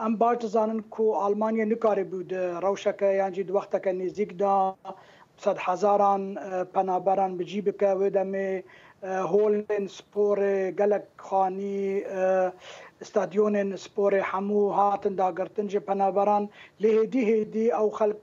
ئەم 0.00 0.12
باش 0.20 0.36
دەزانن 0.42 0.80
کو 0.94 1.04
ئەلمانیا 1.22 1.64
نکاری 1.72 2.06
بود 2.12 2.30
ڕەوشەکە 2.64 3.08
یانجی 3.20 3.44
دوختەکە 3.48 3.90
نزیکدا 4.00 4.54
هزاران 5.66 6.22
پەنابەران 6.74 7.32
بجی 7.38 7.60
بکە 7.66 7.90
وێ 8.00 8.08
دەمێ 8.18 8.50
هولن 9.06 9.86
سپور 9.96 10.38
گلک 10.78 11.04
خانی 11.16 12.00
استادیون 13.00 13.76
سپور 13.76 14.14
همو 14.14 14.68
هاتن 14.70 15.14
داگرتن 15.14 15.66
جه 15.66 15.78
پنابران 15.80 16.48
لهدی 16.80 17.32
هدی 17.40 17.70
او 17.70 17.90
خلق 17.90 18.16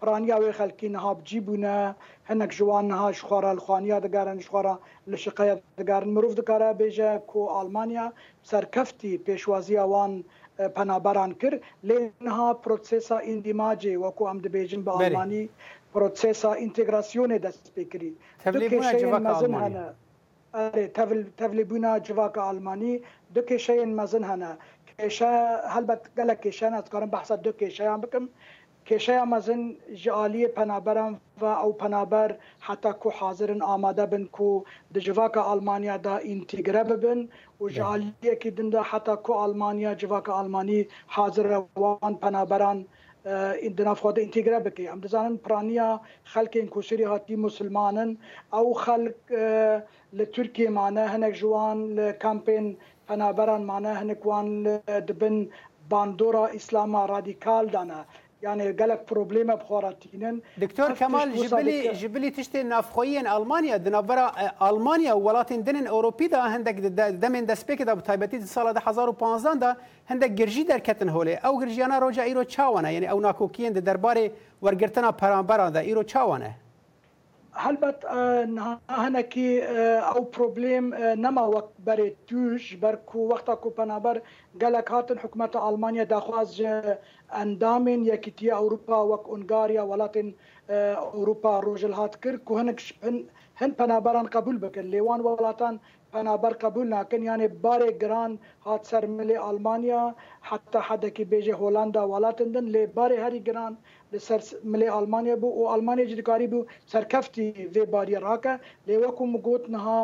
پرانیا 0.00 0.38
و 0.40 0.52
خلکی 0.52 0.88
نهاب 0.88 1.24
جیبونه 1.24 1.94
هنک 2.24 2.50
جوان 2.50 2.88
نها 2.88 3.12
شخورا 3.12 3.50
الخوانیا 3.50 4.00
دگارن 4.00 4.40
شخورا 4.40 4.78
لشقیا 5.06 5.56
دگارن 5.78 6.08
مروف 6.08 6.34
دکاره 6.34 6.72
بیجه 6.72 7.18
کو 7.18 7.46
آلمانیا 7.46 8.12
سرکفتی 8.42 9.18
پیشوازی 9.18 9.76
وان 9.78 10.24
پنابران 10.74 11.34
کرد 11.34 11.60
لینها 11.82 12.54
پروسسا 12.54 13.18
اندیماجی 13.18 13.96
وکو 13.96 14.24
ام 14.24 14.38
دبیجن 14.38 14.82
به 14.82 14.90
آلمانی 14.90 15.48
procesa 15.92 16.56
integrasyonu 16.56 17.42
destekleri. 17.42 18.14
Tevlibuna 18.44 18.98
cevak 18.98 19.26
Almanya. 19.26 19.94
آره 20.54 20.86
تفل 20.98 21.22
تفلبونا 21.36 21.98
جواک 21.98 22.38
آلمانی 22.38 22.92
دو 23.34 23.40
کشای 23.42 23.84
مزن 23.84 24.24
هنه 24.24 24.50
کشا 24.98 25.30
هلبت 25.74 26.02
گلک 26.18 26.40
کشان 26.40 26.74
از 26.74 26.90
کارم 26.90 27.10
بحث 27.10 27.32
دو 27.32 27.52
کشای 27.52 27.88
بکم 27.88 28.28
کشای 28.86 29.24
مزن 29.24 29.76
جالی 29.94 30.46
پنابرم 30.48 31.20
و 31.40 31.44
او 31.44 31.72
پنابر 31.72 32.36
حتی 32.60 32.92
کو 32.92 33.10
حاضرن 33.10 33.62
آماده 33.62 34.06
بن 34.06 34.24
کو 34.24 34.64
د 34.94 34.98
جواک 34.98 35.36
آلمانیا 35.38 35.96
دا 35.96 36.16
انتگره 36.16 36.82
ببن 36.84 37.28
و 37.60 37.68
جالی 37.68 38.12
که 38.40 38.50
دنده 38.50 38.80
حتی 38.82 39.16
کو 39.16 39.32
آلمانیا 39.32 39.94
جواک 39.94 40.28
آلمانی 40.28 40.86
حاضر 41.06 41.46
روان 41.46 42.14
پنابران 42.14 42.86
دنا 43.78 43.94
خود 43.94 44.18
انتگره 44.20 44.58
بکی 44.60 44.88
ام 44.88 45.00
دزانن 45.00 45.36
پرانیا 45.44 46.00
خلک 46.24 46.66
کوشری 46.68 47.04
هاتی 47.04 47.36
مسلمانن 47.36 48.14
او 48.52 48.74
خلک 48.74 49.14
له 50.12 50.24
ترکیه 50.34 50.68
معنی 50.70 51.04
هنک 51.14 51.34
جوان 51.40 51.78
له 51.96 52.12
کمپین 52.12 52.76
پنابران 53.08 53.62
معنی 53.62 53.92
هنکوان 54.00 54.62
دبن 55.08 55.48
باندورا 55.90 56.44
اسلام 56.46 56.96
رادیکال 56.96 57.66
دانه 57.70 58.04
يعني 58.42 58.72
قالك 58.72 59.02
بروبليما 59.10 59.54
بخوراتينن 59.54 60.40
دكتور 60.58 60.94
كمال 60.94 61.36
جبلي 61.36 61.92
جبلي 61.92 62.30
تشتي 62.30 62.62
نافخوين 62.62 63.26
المانيا 63.26 63.76
دنابرا 63.76 64.32
المانيا 64.70 65.12
ولاتن 65.12 65.62
دنن 65.64 65.86
اوروبي 65.86 66.26
دا 66.26 66.40
هندك 66.56 66.74
دمن 67.10 67.46
دسبيك 67.46 67.82
دا 67.82 67.94
بتايبتي 67.94 68.40
سال 68.40 68.66
2015 68.68 69.54
دا 69.54 69.76
هندك 70.08 70.30
گرجي 70.46 70.62
دركتن 70.68 71.08
هولي 71.08 71.34
او 71.34 71.58
گرجيانا 71.60 71.98
روجا 71.98 72.22
ايرو 72.22 72.42
چاوانه 72.44 72.88
يعني 72.88 73.10
او 73.10 73.20
ناكوكين 73.20 73.72
درباري 73.72 74.30
ورگرتنا 74.64 75.10
پرامبران 75.20 75.70
دا 75.72 75.80
ايرو 75.80 76.02
چاوانه 76.02 76.54
Halbet 77.58 78.04
äh, 78.04 78.46
nahanekî 78.58 79.50
ew 79.62 80.22
äh, 80.24 80.30
problêm 80.36 80.84
äh, 80.94 81.16
nema 81.24 81.44
wek 81.56 81.66
berê 81.86 82.08
tûj 82.28 82.80
ber 82.82 82.96
ku 83.06 83.18
wexta 83.32 83.54
ku 83.60 83.70
penaber 83.74 84.16
gelek 84.62 84.90
hatin 84.90 85.16
hikmeta 85.24 85.58
Almanya 85.60 86.04
daxwaz 86.10 86.54
ji 86.56 86.68
endamên 87.42 88.04
yekîtiye 88.04 88.52
Ewropa 88.54 89.02
wek 89.12 89.24
Ungariya 89.36 89.82
welatên 89.90 90.34
Ewropa 91.12 91.60
rojil 91.62 91.92
hat 91.92 92.20
kir 92.22 92.38
ku 92.44 92.54
hinek 92.60 92.80
hin 93.60 93.70
penaberan 93.80 94.26
qebul 94.30 94.56
bikin 94.62 94.84
lêwan 94.92 95.20
welatan 95.26 95.80
penaber 96.12 96.54
qebul 96.64 96.86
nakin 96.88 97.22
yanê 97.30 97.48
barê 97.64 97.92
giran 98.02 98.38
hat 98.60 98.86
ser 98.86 99.04
milê 99.18 99.38
Almanya 99.38 100.14
heta 100.40 100.80
hedekî 100.80 101.24
bêje 101.32 101.52
Holanda 101.52 102.00
welatin 102.12 102.54
din 102.54 102.66
lê 102.74 102.82
barê 102.96 103.20
herî 103.24 103.44
giran 103.44 103.72
لسر 104.12 104.38
ملی 104.72 104.88
آلمانیا 104.98 105.34
بو 105.42 105.48
و 105.60 105.66
آلمانیا 105.74 106.04
جدکاری 106.10 106.46
بو 106.52 106.60
سرکفتی 106.92 107.44
وی 107.74 107.84
باری 107.92 108.14
راکه 108.26 108.54
لیوکو 108.86 109.24
مگوت 109.32 109.64
نها 109.74 110.00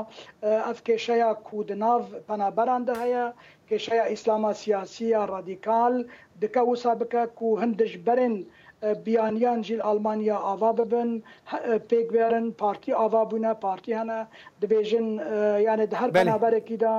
اف 0.70 0.78
کشیا 0.88 1.30
کودناو 1.48 2.02
پنابرانده 2.28 2.94
هیا 3.02 3.25
کشیا 3.70 4.02
اسلاما 4.14 4.50
سیاسی 4.60 5.06
رادیکال 5.32 5.94
دکه 6.42 6.62
و 6.62 6.72
سابقه 6.82 7.22
کو 7.38 7.46
هندش 7.62 7.92
برن 8.06 8.34
بیانیان 9.04 9.58
جیل 9.66 9.80
آلمانیا 9.90 10.36
آوا 10.52 10.70
ببن 10.78 11.10
پیک 11.88 12.06
بیرن 12.12 12.46
پارتی 12.60 12.92
آوا 13.04 13.22
بونه 13.30 13.52
پارتی 13.64 13.92
هنه 13.98 14.20
دبیجن 14.62 15.06
یعنی 15.66 15.86
ده 15.90 15.96
هر 16.02 16.10
پنابره 16.16 16.60
کی 16.68 16.76
دا 16.82 16.92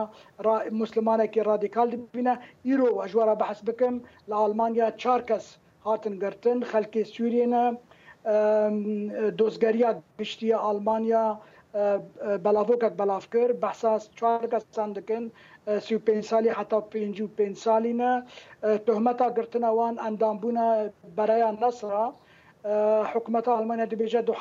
مسلمانه 0.81 1.25
کی 1.33 1.41
رادیکال 1.49 1.87
دبینه 1.95 2.33
ایرو 2.67 2.87
اجوارا 3.03 3.35
بحث 3.35 3.59
بکم 3.67 3.95
لآلمانیا 4.27 4.87
چار 5.01 5.21
کس 5.29 5.45
hatın 5.91 6.61
halkı 6.71 7.03
Suriye'ne 7.13 7.63
دوزگریات 9.39 9.97
گشتی 10.19 10.47
آلمانیا 10.69 11.23
بلاوکک 12.45 12.93
بلاف 13.01 13.25
کر 13.33 13.49
بحثا 13.63 13.93
چوار 14.17 14.41
کسان 14.53 14.89
دکن 14.97 15.23
سی 15.85 15.93
پنج 16.07 16.23
سالی 16.31 16.49
حتی 16.59 16.77
پنج 16.93 17.15
و 17.23 17.27
پنج 17.37 17.55
سالی 17.65 17.93
نه 17.99 18.11
تهمتا 18.85 19.27
گرتنا 19.37 19.69
وان 19.77 19.95
اندام 20.07 20.35
بونا 20.43 20.67
برای 21.17 21.41
نصر 21.63 21.91
حکومت 23.13 23.49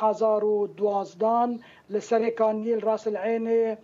حزار 0.00 0.44
و 0.44 0.66
دوازدان 0.66 1.60
لسر 1.90 2.28
کانیل 2.30 2.80
راس 2.80 3.06
العین 3.06 3.76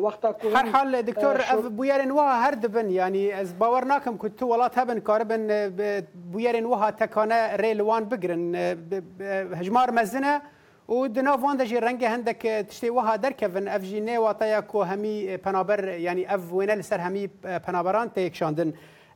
وقتا 0.00 0.32
که 0.32 0.48
هر 0.48 0.68
حال 0.72 0.92
هەرحال 0.94 0.94
اه، 0.94 1.02
دکتۆر 1.02 1.52
بویر 1.68 2.12
وها 2.12 2.36
هر 2.40 2.50
دبن 2.50 2.90
یعنی 2.90 3.30
از 3.32 3.58
باور 3.58 3.84
ناکم 3.84 4.16
کو 4.16 4.28
تو 4.28 4.48
وڵات 4.52 4.72
هەبن 4.72 4.98
کاربن 5.00 5.50
اه، 5.50 6.02
بویر 6.32 6.66
وها 6.66 6.90
تکانه 6.90 7.56
ریلوان 7.56 8.04
بگرن 8.04 8.54
اه، 8.54 9.58
هجمار 9.60 9.90
مزنه 9.90 10.40
و 10.88 10.94
وان 11.36 11.58
دەژی 11.58 11.72
رنگ 11.72 12.04
هندک 12.04 12.46
تشتی 12.68 12.88
وها 12.90 13.16
دەرکەون 13.16 13.66
ئەفژی 13.68 14.00
نێواتەیە 14.06 14.62
کۆ 14.72 14.76
هەمی 14.86 15.44
پەنابەر 15.46 15.84
ینی 15.88 16.24
ئەف 16.28 16.50
وێنە 16.52 16.74
لەسەر 16.80 17.00
هەمی 17.00 17.30
پەنابەران 17.64 18.08
تێکشاندن. 18.14 18.68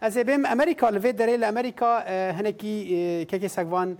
Ez 0.03 0.17
ê 0.17 0.23
bêm 0.25 0.45
Amerîka 0.47 0.89
li 0.91 0.99
vê 0.99 1.13
derê 1.13 1.39
li 1.41 1.45
Amerîka 1.47 2.05
hinekî 2.39 3.27
keke 3.31 3.49
sekvan 3.49 3.99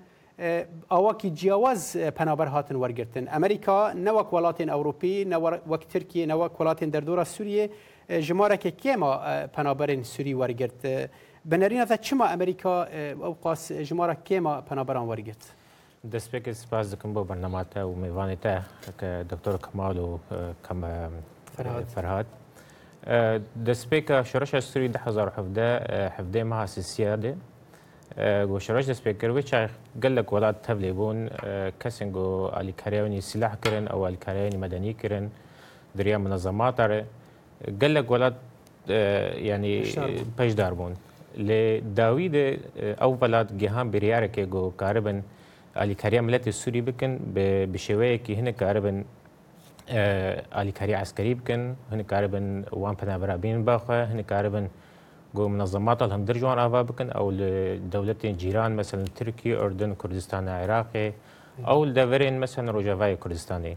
awakî 0.91 1.35
ciyawaz 1.37 1.97
penaber 2.17 2.47
hatin 2.47 2.75
wergirtin. 2.75 3.27
Amerîka 3.27 3.91
ne 3.91 4.11
wek 4.11 4.27
welatên 4.31 4.69
Ewropî, 4.77 5.31
ne 5.31 5.37
wek 5.69 5.91
Tirkiye, 5.91 6.29
ne 6.29 6.33
wek 6.33 6.51
welatên 6.53 6.93
derdora 6.93 7.25
Sûriye 7.25 7.71
ji 8.23 8.33
marekê 8.35 8.71
kêma 8.71 9.49
penaberên 9.55 10.03
Sûrî 10.03 10.31
wergirt. 10.31 11.11
Bi 11.45 11.61
nerîna 11.61 11.87
te 11.87 11.97
çima 12.03 12.29
Amerîka 12.29 12.87
ewqas 12.93 13.71
ji 13.83 13.95
mara 13.95 14.13
kêma 14.15 14.61
penaberan 14.69 15.07
wergirt? 15.07 15.45
دەستپێکت 16.13 16.57
سپاس 16.65 16.87
دەکەم 16.93 17.11
بۆ 17.17 17.21
بەرنەماتە 17.31 17.81
و 17.89 17.93
میوانێتە 18.03 18.55
کە 18.99 19.11
دکتۆر 19.31 19.55
کەمال 19.65 19.97
و 20.05 20.07
کەمە 20.67 20.93
فەرهاات. 21.95 22.29
دەستپێکە 23.67 24.17
شەرەشە 24.31 24.61
سووری 24.71 24.89
1970 24.93 26.13
حفدەی 26.17 26.45
مەها 26.51 26.67
سیسیادێ 26.75 27.33
گۆشەرەش 28.51 28.87
دەستپێکردوی 28.93 29.43
چای 29.51 29.67
گەل 30.03 30.13
لە 30.19 30.23
کۆڵات 30.31 30.57
تەبلێ 30.67 30.91
بوون 30.99 31.19
کەسنگ 31.83 32.15
و 32.25 32.29
ئالیکاریونی 32.57 33.21
سیلاح 33.29 33.53
کردن 33.63 33.85
ئەو 33.93 34.01
ئالیکاریانی 34.07 34.59
مەدەنی 34.65 34.93
کردن 35.01 35.25
دریا 35.99 36.19
منەزەماتارێ 36.25 37.01
گەل 37.81 37.93
لە 37.97 38.03
گۆڵات 38.11 38.37
ینی 39.51 39.77
پەشدار 40.37 40.73
بوون 40.79 40.95
لێ 41.47 41.63
داوی 41.99 42.27
دێ 42.35 42.47
ئەو 43.01 43.13
وڵات 43.21 43.49
گەهان 43.61 43.87
بریارێکێ 43.93 44.45
گۆ 44.55 44.63
کاربن 44.83 45.19
ئالیکاریا 45.79 46.21
ملەتی 46.27 46.53
سووری 46.61 46.83
بکەن 46.89 47.13
بە 47.73 47.79
شێوەیەکی 47.87 48.33
هەنە 48.39 48.53
کاربن 48.61 48.99
ئالیکاری 49.99 50.95
عسکەری 51.03 51.33
بکەن 51.41 51.63
هەنێک 51.93 52.07
کاربن 52.13 52.47
وان 52.83 52.95
پەنابرابین 53.01 53.59
باخە 53.69 53.99
هەنێک 54.11 54.27
کاربن 54.33 54.67
گۆ 55.37 55.43
منەظەمات 55.55 55.99
هەندر 56.15 56.37
جوان 56.43 56.59
ئاوا 56.63 56.81
بکەن 56.91 57.09
ئەو 57.17 57.27
دەولەتێن 57.95 58.35
جیران 58.41 58.71
مەسن 58.79 59.01
ترکی 59.17 59.53
ئەردن 59.61 59.93
کوردستان 60.01 60.43
عێراقێ 60.59 61.07
ئەو 61.69 61.79
دەورێن 61.97 62.37
مەسن 62.43 62.65
ڕۆژاوای 62.75 63.15
کوردستانی. 63.23 63.75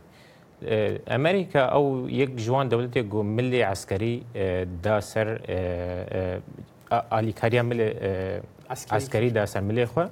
ئەمریکا 1.14 1.62
ئەو 1.74 1.86
یەک 2.22 2.32
جوان 2.46 2.66
دەولەتێک 2.74 3.06
گو 3.14 3.20
ملی 3.38 3.62
عسکەری 3.74 4.16
دا 4.86 4.96
سەر 5.12 5.28
ئالیکاریا 7.14 7.64
عسکەری 8.98 9.30
دا 9.38 9.44
سەر 9.54 9.62
ملێ 9.70 9.86
خوێ. 9.92 10.06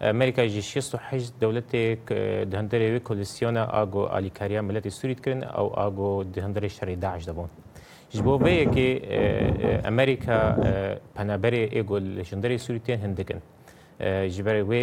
امریکای 0.00 0.48
جی 0.50 0.60
68 0.62 1.32
دولت 1.40 1.72
دهندرې 1.74 2.74
وی 2.94 2.98
کولیسیون 2.98 3.56
اګو 3.56 4.06
الیکاریا 4.10 4.60
ملت 4.62 4.88
سوریت 4.88 5.20
کرن 5.20 5.42
او 5.42 5.66
اګو 5.68 6.34
دهندرې 6.34 6.68
شری 6.74 6.94
داعش 6.96 7.26
دبون 7.28 7.48
جبو 8.14 8.36
به 8.38 8.68
کې 8.68 9.88
امریکا 9.88 10.36
پنابرې 11.14 11.80
اګو 11.80 11.98
لشندرې 11.98 12.56
سوریتین 12.66 13.00
هندکن 13.04 13.40
جبر 14.36 14.60
وی 14.68 14.82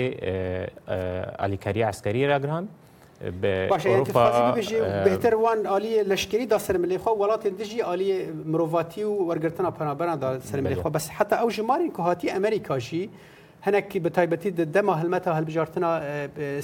الیکاریا 1.47 1.89
عسکری 1.89 2.25
راګران 2.27 2.65
باشه 3.41 3.89
اروپا 3.93 4.51
بهتر 5.05 5.35
وان 5.43 5.65
عالی 5.77 5.93
لشکری 6.07 6.45
دا 6.55 6.59
سر 6.65 6.77
ملی 6.87 6.97
خو 7.05 7.09
ولات 7.21 7.47
دجی 7.47 7.79
عالی 7.93 8.17
مروفاتی 8.45 9.03
و 9.03 9.13
ورگرتنا 9.31 9.69
پنابرنا 9.79 10.15
دا 10.25 10.33
سر 10.51 10.61
ملی 10.61 10.75
خو 10.81 10.89
بس 10.89 11.09
حتی 11.19 11.35
او 11.35 11.49
جمارین 11.49 11.91
که 11.91 11.97
هاتی 12.01 12.29
امریکا 12.31 12.77
جی 12.89 13.07
هەنێکی 13.65 13.99
بەتایبەتی 14.07 14.49
دەما 14.75 14.93
هەلمەتە 15.01 15.29
هەلبژارتنا 15.37 15.91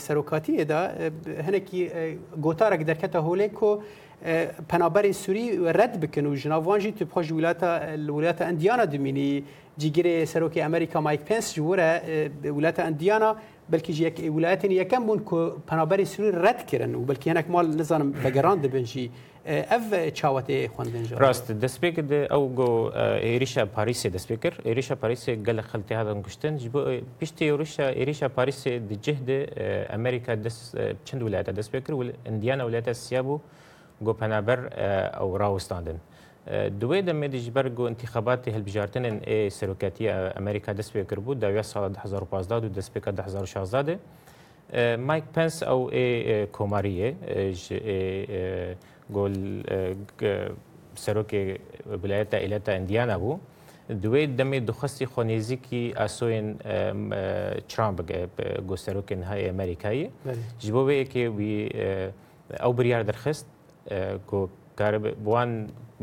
سەرۆکاتیە 0.06 0.64
دا 0.72 0.82
هەنێکی 1.46 1.82
گۆتارێک 2.46 2.82
دەکەتە 2.90 3.20
هۆلێک 3.28 3.58
و 3.68 3.70
پەنابەری 4.72 5.14
سووری 5.22 5.46
رەت 5.80 5.94
بکن 6.04 6.26
و 6.30 6.34
ژناوانژی 6.42 6.92
تو 6.98 7.04
پۆژ 7.14 7.26
ویلاتە 7.38 7.70
لورەتە 8.08 8.44
ئەندیانە 8.48 8.86
دومینی 8.94 9.32
جیگرێ 9.82 10.16
سەرۆکی 10.34 10.64
ئەمریکا 10.66 11.00
مایک 11.08 11.22
پێنس 11.30 11.48
ورە 11.70 11.90
ویلاتە 12.58 12.82
ئەندیانە 12.88 13.32
بلکی 13.72 13.94
یەک 14.06 14.16
ویلاتین 14.36 14.72
یەکەم 14.82 15.02
بوون 15.08 15.20
کو 15.30 15.40
پەنابەری 15.70 16.06
سووری 16.14 16.32
رەت 16.46 16.60
کردن 16.72 16.92
و 16.96 17.00
بلکی 17.10 17.28
هەنێک 17.32 17.48
ماڵ 17.54 17.66
نزانم 17.82 18.10
بەگەران 18.24 18.58
دەبنجی 18.66 19.06
ev 19.46 20.14
çavate 20.14 20.66
xwendin 20.66 21.04
jî. 21.04 21.20
Rast 21.20 21.50
destpêkir 21.50 22.10
de 22.10 22.26
ew 22.30 22.56
got 22.56 22.96
e, 22.96 23.36
êrişa 23.36 23.62
Parisê 23.78 24.10
destpêkir, 24.14 24.54
êrişa 24.72 24.94
Parisê 24.94 25.34
gelek 25.46 25.66
xeltê 25.66 25.96
hadan 25.96 26.24
giştin 26.24 26.58
ji 26.58 26.74
bo 26.74 26.92
e, 26.92 27.02
piştî 27.20 27.46
êrişa 27.46 27.84
êrişa 27.92 28.26
Parisê 28.26 28.90
di 28.90 29.02
cih 29.02 29.28
de 29.28 29.44
e, 29.44 29.88
Amerika 29.94 30.44
dest 30.44 30.74
çend 31.06 31.22
wilayeta 31.22 31.52
destpêkir 31.52 31.92
û 31.94 32.12
Indiana 32.30 32.62
wilayeta 32.64 32.94
siya 32.94 33.22
bû 33.22 33.40
got 34.02 34.20
penaber 34.20 34.58
ew 35.20 35.40
rawistandin. 35.40 35.98
دوی 36.82 37.00
د 37.08 37.10
مې 37.20 37.28
د 37.34 37.36
جبر 37.46 37.66
ګو 37.78 37.84
انتخابات 37.94 38.42
هلبجارتن 38.56 39.04
ان 39.12 39.18
ای 39.32 39.40
سروکاتی 39.60 40.04
امریکا 40.42 40.70
د 40.80 40.82
سپیکر 40.90 41.18
بو 41.26 41.32
د 41.44 41.46
2015 41.62 42.66
د 42.78 42.80
سپیکر 42.88 43.14
2016 43.18 43.98
مایک 45.08 45.24
پنس 45.36 45.56
او 45.72 45.80
ای 45.92 46.08
کوماریه 46.56 47.10
گل 49.18 49.34
سەرۆکێ 51.04 51.42
بلایەتە 52.02 52.38
ئیلەتە 52.44 52.72
ئەندیانە 52.76 53.18
بوو 53.24 53.36
دوێ 54.02 54.24
دەمێ 54.40 54.60
دخستی 54.70 55.06
خۆنێزیکی 55.14 55.84
ئاسۆێن 56.00 56.48
چرام 57.72 57.94
بگە 58.00 58.20
گۆسەرۆکن 58.70 59.22
های 59.30 59.42
ئەمریکایی 59.50 60.06
ji 60.62 60.68
بۆ 60.74 60.82
وەیەکێ 60.88 61.26
وی 61.38 61.56
ئەو 62.64 62.72
بریار 62.78 63.04
دەرخست 63.10 63.46
بوان 65.26 65.52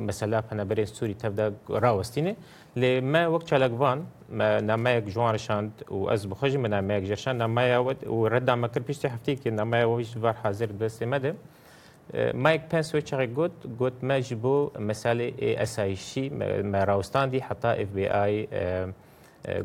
مەسەلا 0.08 0.38
پەنەبەرێ 0.48 0.84
سووری 0.96 1.16
تەفدا 1.22 1.46
ڕاوەستینێ 1.84 2.34
لێ 2.80 2.92
مە 3.12 3.22
وەک 3.32 3.42
چالکبان 3.50 3.98
نامایەک 4.70 5.04
جوانشاند 5.14 5.72
و 5.96 5.98
ئەس 6.10 6.22
بخۆشی 6.30 6.58
منامەیەک 6.64 7.04
ژەشان 7.10 7.34
نامایەوەت 7.42 8.00
و 8.14 8.18
ڕەدامەکرد 8.32 8.84
پیشتی 8.88 9.08
هەفتێکی 9.14 9.48
نامایەوەویش 9.60 10.10
بار 10.24 10.36
حاضر 10.42 10.70
بەستێ 10.80 11.06
مەدە 11.12 11.32
مايك 12.14 12.62
بنس 12.72 12.94
وچري 12.94 13.26
گوت 13.36 13.52
گوت 13.80 13.92
مجبو 14.02 14.70
مسئله 14.78 15.32
اسایشی 15.42 16.30
مراوستاندی 16.72 17.40
حتی 17.42 17.68
اف 17.68 17.88
بی 17.94 18.04
آی 18.08 18.34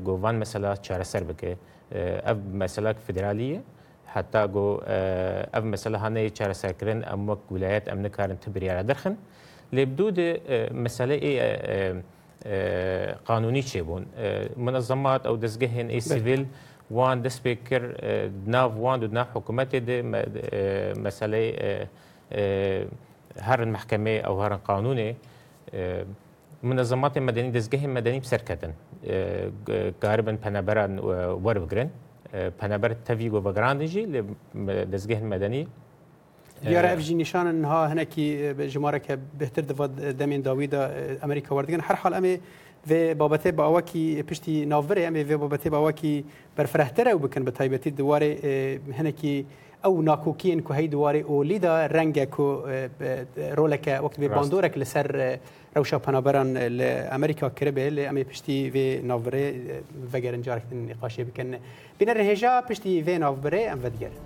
گووان 0.06 0.36
مسئله 0.43 0.69
چاره 0.86 1.03
سر 1.12 1.23
بکه 1.29 1.51
اف 2.32 2.38
مسئله 2.62 2.93
فدرالیه 3.06 3.62
حتی 4.13 4.41
گو 4.53 4.65
اف 5.58 5.63
مسئله 5.73 5.97
هنه 6.08 6.21
چاره 6.38 6.51
سر 6.62 6.71
کرن 6.79 6.99
ام 7.13 7.29
وک 7.29 7.43
ولایت 7.51 7.86
ام 7.89 7.99
نکارن 8.06 8.38
تبریار 8.43 8.82
درخن 8.89 9.15
لبدود 9.73 10.17
مسئله 10.84 11.17
قانونی 13.27 13.62
چه 13.69 13.82
بون 13.88 14.03
منظمات 14.65 15.21
او 15.29 15.36
دزگهن 15.43 15.88
ای 15.95 15.99
سیویل 16.12 16.43
وان 16.91 17.21
دست 17.21 17.41
بکر 17.45 17.82
ناو 18.53 18.69
وان 18.84 18.99
دو 19.01 19.08
ناو 19.15 19.25
حکومت 19.36 19.75
ده 19.88 19.97
مسئله 21.06 21.39
هەرن 23.48 23.69
محکەمێ 23.78 24.15
ئەو 24.26 24.36
هەرن 24.43 24.62
قانونێ 24.69 25.10
منەزەماتی 26.67 27.22
مەدەنی 27.30 27.52
دەستگەهی 27.58 27.89
مەدەنی 27.98 28.22
بسەرکەدن 28.26 28.74
گاربن 30.04 30.38
پەنەبەران 30.43 30.91
وەربگرن 31.46 31.89
پەنەبەر 32.60 32.91
تەوی 33.08 33.30
و 33.34 33.38
بەگراندژی 33.46 34.04
لە 34.13 34.19
دەستگەهن 34.93 35.26
مەدەنی 35.34 35.63
دیارە 36.69 36.89
ئەفژی 36.93 37.15
نیشانها 37.22 37.80
هەنێکی 37.91 38.26
ژمارەکە 38.74 39.13
بهتر 39.39 39.63
دەات 39.69 39.91
دەمێن 40.19 40.41
داویدا 40.48 40.82
ئەمریکا 41.24 41.52
وەردگەن 41.58 41.82
هەر 41.88 41.98
حال 42.02 42.13
ئەمێ 42.17 42.36
vê 42.89 43.00
babetê 43.22 43.52
bawakî 43.62 44.06
piştî 44.30 44.56
navverê 44.74 45.04
em 45.10 45.15
ê 45.22 45.24
vê 45.30 45.36
babetê 45.43 45.69
bawakî 45.78 46.15
berfirehtere 46.58 47.12
û 47.17 47.19
bikin 47.24 47.41
bi 47.48 47.52
taybetî 47.60 47.89
diwarê 48.00 48.32
hinekî 49.00 49.36
ئەو 49.86 50.02
ناکۆکیین 50.08 50.60
کو 50.65 50.72
هەی 50.78 50.88
دوواری 50.96 51.22
ئۆلیدا 51.30 51.76
ڕەنگە 51.96 52.26
و 52.39 52.48
ڕۆلەکە 53.60 53.96
وەکت 54.04 54.17
بێ 54.22 54.28
باندۆرێک 54.36 54.74
لەسەر 54.82 55.08
ڕەوشە 55.76 55.98
پەنابەران 56.06 56.50
لە 56.80 56.89
ئەمریکا 57.13 57.48
کربێ 57.60 57.88
لێ 57.96 58.04
ئەمێ 58.10 58.24
پشتی 58.32 58.60
وێ 58.74 58.88
ناوبرێ 59.10 59.46
بەگەرن 60.12 60.41
جارکردن 60.48 60.80
نقاشێ 60.91 61.24
بکەن 61.28 61.50
بینە 62.00 62.13
ڕێژە 62.19 62.54
پشتی 62.67 63.02
وێ 63.06 63.15
ناوبرێ 63.24 63.63
ئەم 63.69 63.80
بەدگەرن. 63.84 64.19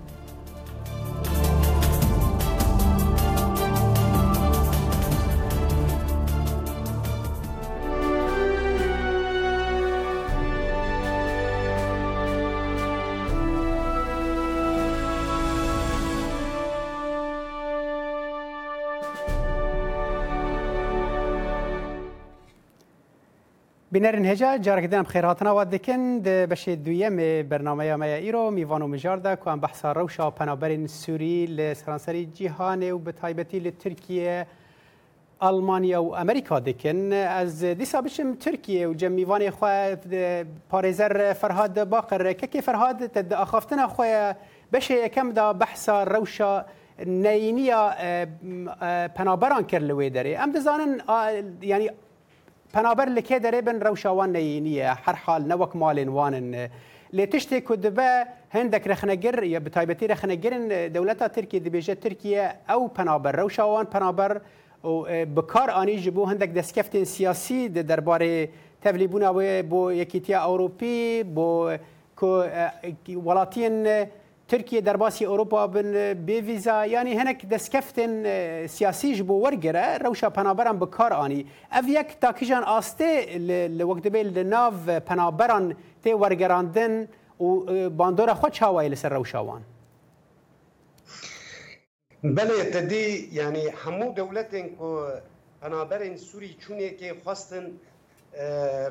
بنرین 23.91 24.25
هجا 24.25 24.57
جارک 24.57 24.83
دیم 24.85 25.03
خیر 25.03 25.25
هاتنا 25.25 25.55
و 25.57 25.63
دکن 25.65 26.17
د 26.19 26.27
بشه 26.51 26.75
دویم 26.75 27.47
برنامه 27.47 27.95
ما 27.95 28.05
ایرو 28.05 28.51
میوان 28.51 28.81
و 28.81 28.87
مجار 28.87 29.17
ده 29.17 29.35
که 29.35 29.55
بحثا 29.55 29.91
روشا 29.91 30.31
پنابرین 30.31 30.87
سوری 30.87 31.45
لسرانسری 31.45 32.25
جیهان 32.25 32.91
و 32.91 32.97
به 32.97 33.11
تایبتی 33.11 33.59
لترکیه 33.59 34.47
المانیا 35.41 36.03
و 36.03 36.15
امریکا 36.15 36.59
دکن 36.59 37.13
از 37.13 37.59
دیسا 37.63 38.01
بشم 38.01 38.35
ترکیه 38.35 38.87
و 38.87 38.93
جمیوان 38.93 39.49
خواه 39.49 39.95
پارزر 40.69 41.33
فرهاد 41.33 41.83
باقر 41.89 42.33
که 42.33 42.61
فرهاد 42.61 43.07
تد 43.07 43.33
اخافتنا 43.33 43.87
خواه 43.87 44.33
بشه 44.73 45.07
کم 45.09 45.31
دا 45.31 45.53
بحثا 45.53 46.03
روشا 46.03 46.65
نینیا 47.05 47.93
پنابران 49.15 49.65
کرلوی 49.65 50.09
داره 50.09 50.39
ام 50.39 50.51
دزانن 50.51 51.01
یعنی 51.61 51.89
پەنابەر 52.73 53.07
لەکێ 53.17 53.37
دەرێبن 53.45 53.77
ڕەوشەوان 53.85 54.29
نەینیە 54.35 54.91
هەرحال 55.05 55.41
نەوەک 55.51 55.71
ماڵێن 55.81 56.09
وانن. 56.17 56.51
لێ 57.15 57.25
تشتێک 57.31 57.63
کو 57.67 57.75
دەبە 57.85 58.09
هەندێک 58.55 58.83
رەخنەگر 58.91 59.35
یا 59.53 59.59
بتایبەتی 59.65 60.07
رەخنەگرن 60.13 60.63
دەولەتە 60.93 61.27
ترکی 61.35 61.59
دەبێژە 61.65 61.95
ترکیە 62.03 62.45
ئەو 62.69 62.81
پەنابەر 62.97 63.33
ڕەوشەوان 63.39 63.85
پەنابەر 63.93 64.31
بکار 65.35 65.69
ئانی 65.77 65.97
ji 66.03 66.09
بۆ 66.15 66.23
هەندێک 66.31 66.51
دەستکەفتین 66.57 67.05
سیاسی 67.15 67.61
دەربارەی 67.89 68.41
تەلیبوونەوەی 68.83 69.53
بۆ 69.71 69.81
یەکیتیا 70.01 70.39
ئەوروپی 70.45 70.99
بۆ 71.35 71.47
وڵاتیان 73.27 73.75
Türkiye 74.47 74.85
derbasî 74.85 75.25
Europa 75.25 75.73
bin 75.73 75.93
e, 75.93 76.15
bê 76.27 76.47
vîza 76.47 76.85
yanî 76.85 77.11
hinek 77.19 77.43
destkeftên 77.49 78.11
e, 78.25 78.67
siyasî 78.67 79.15
ji 79.15 79.27
bo 79.27 79.41
wergere 79.43 79.99
rewşa 79.99 80.29
penaberan 80.29 80.81
bi 80.81 80.91
kar 80.91 81.11
anî. 81.11 81.45
Ev 81.79 81.87
yek 81.87 82.21
takîjan 82.21 82.63
astê 82.63 83.39
li 83.77 83.83
wekdibê 83.83 84.35
li 84.35 84.49
nav 84.49 84.73
e, 84.87 84.99
penaberan 84.99 85.73
tê 86.05 86.11
wergerandin 86.11 87.09
û 87.39 87.45
bandora 87.97 88.31
xwe 88.33 88.47
çawayê 88.49 88.91
li 88.91 88.95
ser 88.95 89.11
rewşa 89.13 89.39
wan. 89.45 89.61
بله 92.37 92.57
تدی 92.75 93.05
یعنی 93.39 93.63
همو 93.83 94.07
دولتین 94.21 94.65
کو 94.77 94.89
پنابرین 95.61 96.15
سوری 96.29 96.49
چونه 96.63 96.89
که 96.99 97.07
خواستن 97.23 97.65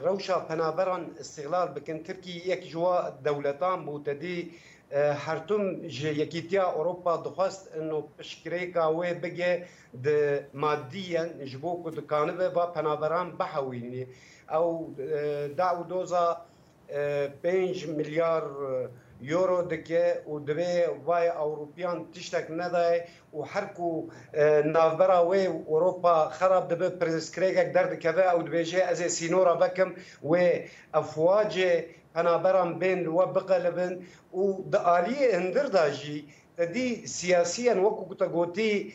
روشا 0.07 0.37
پنابران 0.51 1.03
استقلال 1.23 1.69
بکن 1.77 1.97
ترکی 2.09 2.35
یک 2.53 2.63
جوا 2.73 2.95
دولتان 3.29 3.79
بو 3.87 3.95
تدی 4.09 4.35
هرتم 4.93 5.87
جه 5.87 6.13
یکیتیا 6.15 6.65
اروپا 6.79 7.17
دخواست 7.17 7.71
انو 7.77 8.03
پشکریکا 8.19 8.93
وی 8.97 9.15
بگه 9.23 9.67
ده 10.05 10.49
مادیان 10.55 11.29
جبو 11.51 11.83
کو 11.83 11.91
دکانه 11.91 12.33
و 12.33 12.67
پناوران 12.67 13.37
بحوینی 13.37 14.07
او 14.55 14.95
داو 15.57 15.83
دوزا 15.89 16.37
5 17.43 17.87
میلیارد 17.87 18.91
یورو 19.21 19.63
دکه 19.71 20.23
او 20.25 20.39
دوی 20.47 20.85
وای 21.05 21.29
اوروپیان 21.29 22.11
تشتک 22.13 22.47
ندای 22.51 23.03
او 23.33 23.43
هر 23.45 23.65
کو 23.65 24.09
ناوبرا 24.65 25.27
و 25.29 25.33
اوروبا 25.71 26.29
خراب 26.29 26.69
دبه 26.75 26.89
پرسکریګ 27.01 27.73
درد 27.75 27.95
کده 27.99 28.33
او 28.33 28.43
دبیجه 28.43 28.83
از 28.91 29.01
سینورا 29.13 29.55
بکم 29.55 29.93
و 30.23 30.33
افواج 30.95 31.83
پنابرم 32.15 32.79
بین 32.79 33.07
و 33.07 33.27
بقلبن 33.27 34.03
او 34.31 34.69
د 34.73 34.77
الی 34.77 35.33
هندر 35.33 35.67
داجی 35.75 36.25
دي 36.73 36.89
سیاسيا 37.07 37.77
وکو 37.83 38.15
تګوتی 38.15 38.93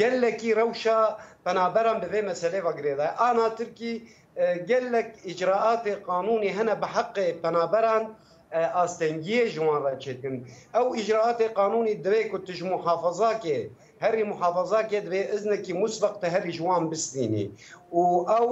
ګلکی 0.00 0.52
روشا 0.54 1.08
پنابرم 1.44 1.98
به 2.00 2.22
مسله 2.22 2.60
وګریدا 2.60 3.06
انا 3.28 3.48
ترکی 3.48 3.92
ګلک 4.70 5.08
اجراءات 5.26 5.84
قانوني 5.88 6.48
هنا 6.56 6.74
بحق 6.74 7.16
پنابران 7.42 8.04
ئاستەنگیە 8.76 9.42
ژوان 9.54 9.78
ڕەچێتکن 9.86 10.36
ئەو 10.74 10.86
ئیجررااتی 10.96 11.54
قانونی 11.58 12.00
درێ 12.04 12.22
کوتژ 12.30 12.58
محافظاکێ 12.74 13.60
هەری 14.04 14.22
محافظاکێ 14.32 14.98
دوێ 15.06 15.22
ئزنێکی 15.34 15.72
مسبقتە 15.82 16.26
هەری 16.34 16.52
ژوان 16.58 16.82
بستینی 16.90 17.46
و 17.96 18.00
ئەو 18.30 18.48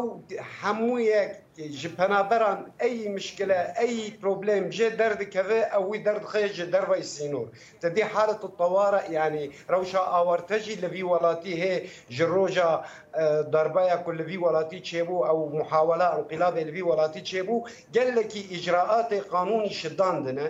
هەموویەک 0.61 1.31
ji 1.57 1.89
penaberan 1.97 2.69
ey 2.79 3.09
mishkile 3.09 3.75
ey 3.81 4.17
problem 4.21 4.71
ji 4.73 4.91
derdikeve 4.99 5.61
ew 5.75 5.91
wî 5.93 5.99
derdixê 6.05 6.49
ji 6.49 6.73
derve 6.73 7.03
sînor 7.03 7.47
te 7.81 7.89
dê 7.89 8.03
halet 8.05 8.41
tewara 8.59 9.05
yanî 9.13 9.47
rewşa 9.71 10.01
awarte 10.21 10.59
jî 10.59 10.83
li 10.83 10.89
vî 10.95 11.01
welatî 11.13 11.55
hê 11.63 11.87
ji 12.09 12.25
roja 12.27 12.85
e, 13.15 13.21
darbeya 13.53 14.05
ku 14.05 14.13
li 14.19 14.27
vî 14.27 14.37
welatî 14.45 14.79
çêbû 14.89 15.17
ew 15.31 15.59
muhawala 15.59 16.07
enqilabê 16.19 16.63
li 16.67 16.73
vî 16.75 16.81
welatî 16.91 17.21
çêbû 17.31 17.57
gelekî 17.97 18.41
icraatê 18.57 19.19
qanûnî 19.33 19.71
şiddan 19.81 20.17
dine 20.27 20.49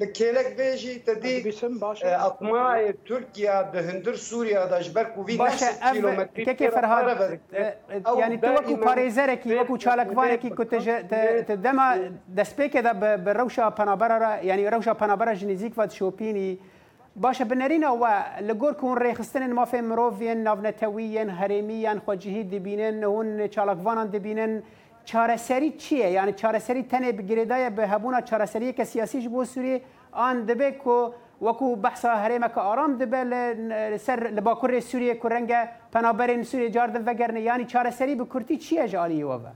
li 0.00 0.12
kelek 0.12 0.48
jî 0.82 0.92
te 1.04 1.14
dî 1.22 1.34
atmayê 2.28 2.92
Tirkiya 3.08 3.58
di 3.72 3.80
hindir 3.88 4.14
Sûriya 4.28 4.64
de 4.70 4.82
ji 4.82 4.94
ber 4.94 5.06
ku 5.14 5.20
vî 5.28 5.34
kilometrî 5.94 6.44
tekê 6.48 6.68
ferhat 6.70 7.04
e, 7.30 7.36
e, 7.54 8.20
yanî 8.20 8.40
tu 8.40 8.46
wekû 8.46 8.74
parêzerekî 8.88 9.48
wekû 9.58 9.78
çalakvanekî 9.78 10.50
ku 10.54 10.64
te 10.68 10.78
dema 11.64 11.88
destpêkê 12.36 12.80
de 12.84 12.92
bi 13.26 13.30
rewşa 13.40 13.70
penabera 13.70 14.18
re 14.24 14.46
yanî 14.46 14.64
rewşa 14.72 14.94
penabera 14.94 15.34
ji 15.34 15.46
nêzik 15.46 15.72
ve 15.80 15.90
dişopînî 15.90 16.50
باشە 17.24 17.44
بنەرینە 17.50 17.90
وە 18.02 18.14
لە 18.48 18.54
گۆر 18.62 18.72
کوون 18.80 18.96
ڕێخستنن 19.04 19.52
مافێ 19.58 19.80
مرۆڤێن 19.90 20.38
ناونەتەویەن 20.46 21.30
هەرێمیان 21.38 21.98
خۆجیهی 22.04 22.42
دەبینن 22.52 22.96
هون 23.12 23.28
چاڵکوانان 23.54 24.08
دەبینن 24.14 24.52
چارەسەری 25.04 25.70
چییە 25.82 26.08
یعنی 26.16 26.32
چارەسەری 26.42 26.82
تەنێ 26.90 27.10
بگرێدایە 27.18 27.70
بە 27.76 27.84
هەبوونا 27.92 28.20
چارەسەریەکە 28.28 28.84
سیاسیش 28.92 29.24
بۆ 29.32 29.40
سووریێ 29.52 29.78
ئان 30.18 30.36
دەبێت 30.48 30.74
کۆ 30.84 30.98
وەکو 31.46 31.66
بەحسا 31.84 32.12
هەرێمەکە 32.24 32.60
ئارام 32.68 32.92
دەبێ 33.02 33.20
سەر 34.06 34.18
لە 34.36 34.40
باکوڕێ 34.46 34.80
سووریە 34.90 35.14
کو 35.22 35.26
ڕەنگە 35.34 35.60
پەنابەرێن 35.92 36.42
سووریە 36.50 36.70
جاردن 36.76 37.02
بەگەرنە 37.08 37.40
ینی 37.50 37.66
چارەسەری 37.72 38.14
بە 38.20 38.24
کورتی 38.32 38.56
چییە 38.64 38.84
ژالیەوەە؟ 38.92 39.52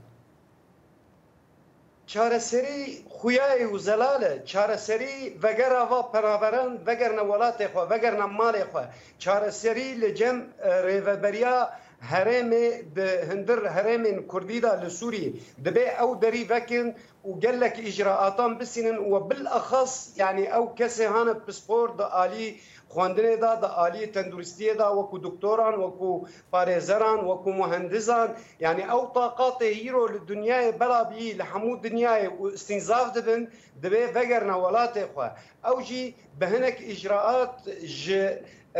چارەسەری 2.11 2.81
خویای 3.15 3.63
وزەلالە 3.73 4.33
چارەسەری 4.51 5.13
بەگەرەوا 5.43 6.01
پەراوەران 6.11 6.71
بەگەرنە 6.87 7.23
وڵاتێ 7.31 7.67
خۆ 7.73 7.81
بەگەرنە 7.91 8.27
ماڵێ 8.39 8.63
خۆ 8.71 8.81
چارەسەری 9.23 9.89
لە 10.01 10.09
جەم 10.19 10.37
ڕێڤەبەریا 10.85 11.57
هرم 12.01 12.49
د 12.97 12.99
هندر 13.31 13.59
هرم 13.75 14.03
كردي 14.27 14.59
دا 14.65 14.73
لسوري 14.83 15.25
دبي 15.57 15.85
او 15.87 16.15
دري 16.15 16.45
فاكن 16.45 16.93
وقالك 17.23 17.79
اجراءاتان 17.79 18.57
بسنن 18.57 18.97
وبالاخص 18.97 20.17
يعني 20.17 20.55
او 20.55 20.73
كسي 20.75 21.05
هانا 21.07 21.31
بسبور 21.33 21.91
دا 21.91 22.25
الي 22.25 22.55
خواندنه 22.89 23.35
دا 23.35 23.53
د 23.55 23.65
عالی 23.65 24.05
تندرستی 24.05 24.73
دا 24.81 24.87
وکو 24.97 25.17
دکتوران 25.25 25.73
وکو 25.83 26.11
پارێزەران 26.53 27.19
وەکو 27.29 27.49
مهندزان 27.61 28.29
یعنی 28.65 28.81
ئەو 28.91 29.01
تااقاتێ 29.15 29.65
هیرۆ 29.81 30.03
لە 30.13 30.19
دنیای 30.29 30.71
بەرابی 30.79 31.37
لە 31.39 31.43
هەموو 31.51 31.81
دنیای 31.85 32.27
و 32.27 32.39
استینزاف 32.57 33.07
دەبن 33.17 33.41
دەبێ 33.83 34.03
بەگەرنە 34.15 34.55
وڵاتێ 34.63 35.05
خوا 35.13 35.29
ئەو 35.65 35.77
ژی 35.87 36.03
بە 36.39 36.45
هەنێک 36.51 36.77
ئیجرراعات 36.87 37.55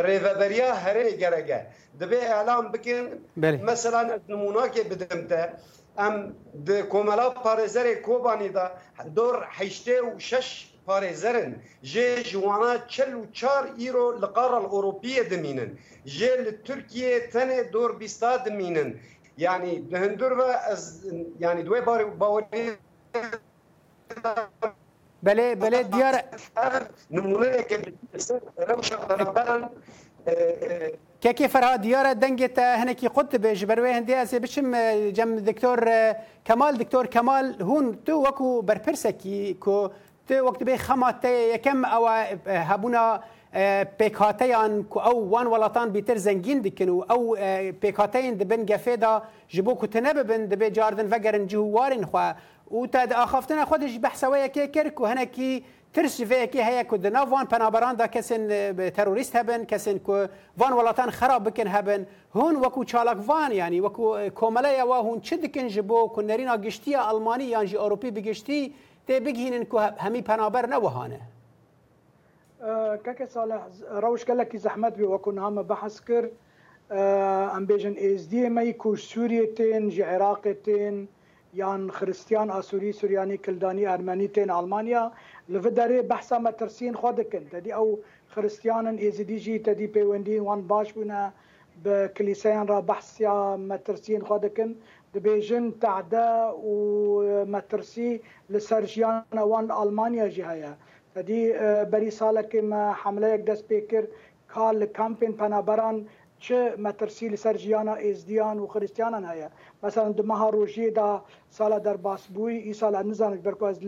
ریوبریا 0.05 0.69
هره 0.83 1.05
گرگه 1.21 1.61
دبی 2.01 2.19
اعلام 2.35 2.65
بکن 2.73 3.05
بله. 3.43 3.57
مثلا 3.71 4.03
نمونه 4.29 4.63
که 4.73 4.81
بدم 4.91 5.21
ته 5.29 5.41
ام 6.05 6.15
د 6.67 6.69
کوملا 6.93 7.27
پارزر 7.43 7.87
کوبانی 8.07 8.49
دا 8.57 8.65
دور 9.17 9.35
هشته 9.59 9.95
و 10.05 10.09
شش 10.29 10.47
پارزرن 10.87 11.51
جه 11.91 12.05
جوانا 12.29 12.71
چل 12.93 13.11
و 13.19 13.21
چار 13.39 13.63
ایرو 13.77 14.05
لقار 14.21 14.51
الاوروپیه 14.61 15.23
دمینن 15.31 15.71
جه 16.17 16.31
لترکیه 16.45 17.11
تنه 17.33 17.59
دور 17.75 17.91
بیستا 18.01 18.31
دمینن 18.45 18.89
یعنی 19.45 19.73
دهندور 19.91 20.33
و 20.39 20.41
از 20.71 20.83
یعنی 21.39 21.61
دوی 21.67 21.81
باری 21.81 22.05
باوری 22.05 22.63
Bəli, 25.27 25.47
belə 25.59 25.81
deyər 25.91 26.15
nümunə 27.15 27.63
gəlir. 27.69 27.95
Uşaqlara 28.15 29.29
bəran 29.39 29.65
كيف 31.21 31.41
فرها 31.53 31.75
ديارة 31.75 32.11
دنجت 32.13 32.59
هناك 32.59 33.05
قلت 33.05 33.35
بجبر 33.35 33.79
وين 33.81 34.05
دي 34.05 34.21
أسي 34.21 34.39
بشم 34.39 34.71
جم 35.09 35.35
دكتور 35.35 35.89
كمال 36.45 36.77
دكتور 36.77 37.05
كمال 37.05 37.61
هون 37.63 38.03
تو 38.03 38.13
وكو 38.19 38.61
بربرسكي 38.61 39.53
كو 39.53 39.89
تو 40.27 40.41
وقت 40.43 40.63
بي 40.63 40.77
خمات 40.77 41.25
يكم 41.25 41.85
أو 41.85 42.07
هبونا 42.47 43.21
بيكاتيان 43.99 44.83
كو 44.83 44.99
أو 44.99 45.15
وان 45.35 45.47
ولطان 45.47 45.89
بيتر 45.91 46.17
زنجين 46.17 46.61
دكنو 46.61 47.01
أو 47.01 47.35
بيكاتين 47.81 48.37
دبن 48.37 48.65
جفيدا 48.65 49.21
جبو 49.51 49.75
كتنببن 49.75 50.47
دبي 50.47 50.69
جاردن 50.69 51.07
فجرن 51.07 51.47
جوارن 51.47 52.05
خوا 52.05 52.33
و 52.71 52.87
تا 52.87 53.05
د 53.05 53.13
اخافتنه 53.13 53.65
خودش 53.65 53.99
بحثوي 54.03 54.49
کې 54.53 54.69
کړ 54.75 54.89
کو 54.99 55.05
هنه 55.09 55.25
کې 55.35 55.49
ترس 55.97 56.15
وی 56.19 56.43
کې 56.47 56.67
هيا 56.71 56.83
کو 56.91 56.95
د 57.03 57.05
ناوان 57.17 57.45
پنابران 57.53 57.93
دا 58.01 58.07
کسن 58.15 58.41
تروریست 58.97 59.31
هبن 59.41 59.61
کسن 59.73 59.97
کو 60.07 60.15
وان 60.63 60.73
ولاتان 60.79 61.09
خراب 61.21 61.41
بکن 61.49 61.67
هبن 61.77 62.01
هون 62.35 62.53
وکو 62.65 62.81
چالاک 62.93 63.19
وان 63.29 63.51
یعنی 63.59 63.77
وکو 63.87 64.05
کومله 64.41 64.71
یا 64.77 64.85
هون 65.07 65.17
چه 65.29 65.35
دکن 65.45 65.65
جبو 65.77 65.99
کو 66.17 66.21
نرینا 66.27 66.55
گشتی 66.67 66.91
آلمانی 67.07 67.47
یا 67.55 67.61
جی 67.73 67.77
اروپی 67.87 68.09
بگشتی 68.19 68.59
ته 69.07 69.13
بگینن 69.31 69.63
کو 69.73 69.77
همی 70.05 70.21
پنابر 70.33 70.63
نه 70.75 70.79
وهانه 70.85 71.21
کاکا 73.07 73.25
صالح 73.33 73.59
روش 74.07 74.21
کله 74.25 74.43
کی 74.51 74.57
زحمت 74.69 74.93
بی 75.01 75.07
وکو 75.17 75.29
نامه 75.43 75.61
بحث 75.75 75.95
کر 76.11 76.23
ام 77.01 77.63
بیژن 77.71 77.95
از 77.97 78.23
دی 78.31 78.41
مې 78.47 78.71
کو 78.85 78.91
سوریه 79.11 79.45
تن 79.61 79.83
جی 79.89 80.01
عراق 80.15 80.43
تن 80.67 80.95
یان 81.53 81.81
خریستیان 81.97 82.49
ئاسووری 82.55 82.91
سوریانی 82.99 83.37
کلدانی 83.45 83.85
ئەرمەنی 83.91 84.27
تێن 84.35 84.49
ئەلمانیا 84.55 85.03
لەە 85.51 85.59
دەرێ 85.79 85.99
بەحسا 86.11 86.37
مەترسین 86.47 86.93
خۆ 86.99 87.09
دەکەن 87.19 87.43
دەدی 87.53 87.71
ئەو 87.77 87.87
خریستیانن 88.33 88.97
ئێزیدیژی 89.03 89.63
تەدی 89.65 89.87
پەیوەندی 89.95 90.39
وان 90.47 90.61
باش 90.71 90.87
بوونە 90.95 91.21
بە 91.83 91.95
کلیسایان 92.17 92.67
را 92.71 92.79
بەحسیا 92.89 93.35
مەترسین 93.71 94.21
خۆ 94.27 94.35
دەکەن 94.45 94.71
دەبێژن 95.13 95.65
تعدە 95.83 96.29
و 96.69 96.73
مەترسی 97.53 98.11
لە 98.53 98.59
سەرژیانەوان 98.69 99.65
ئەلمانیا 99.77 100.27
ژی 100.33 100.43
هەیە 100.51 100.73
تەدی 101.13 101.43
بەری 101.91 102.11
ساڵەکەمە 102.19 102.83
حملەیەک 103.01 103.41
دەست 103.49 103.65
پێ 103.69 103.79
کرد 103.91 104.09
کار 104.53 104.73
لە 104.81 104.87
کامپین 104.97 105.33
پەنابەران 105.41 105.97
چه 106.39 106.75
مترسی 106.79 107.27
لسر 107.29 107.57
جیانا 107.57 107.93
ازدیان 107.93 108.59
و 108.59 108.67
خریستیانان 108.67 109.25
هەیە 109.31 109.49
مثلا 109.83 110.11
د 110.11 110.21
مها 110.21 110.49
روژیه 110.49 110.91
دا 110.91 111.23
سالا 111.49 111.79
در 111.79 111.97
باس 111.97 112.27
بووی 112.27 112.57
ای 112.57 112.73
سالا 112.73 113.01
نزانم 113.01 113.41
برکو 113.41 113.65
از 113.65 113.79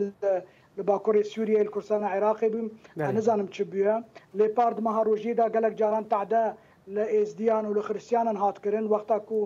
باکوری 0.85 1.23
سوریه 1.23 1.63
کورسان 1.63 2.03
عراقی 2.03 2.49
بیم 2.49 2.67
نزانم 2.97 3.47
چه 3.47 3.63
بویه 3.63 4.03
لیپار 4.33 4.71
د 4.73 4.79
مها 4.81 5.01
روژیه 5.01 5.33
دا 5.33 5.49
گلک 5.49 5.73
جاران 5.75 6.03
تعده 6.05 6.53
لە 6.95 7.05
ئێزدیان 7.15 7.65
و 7.69 7.73
لە 7.73 7.79
خرسیانان 7.88 8.35
هاتکردن 8.38 8.85
وەختا 8.91 9.17
کو 9.27 9.39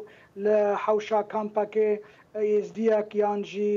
لە 0.44 0.56
حوشا 0.86 1.22
کامپاکێ 1.32 1.90
ئێزدیەک 2.48 3.10
یانجی 3.16 3.74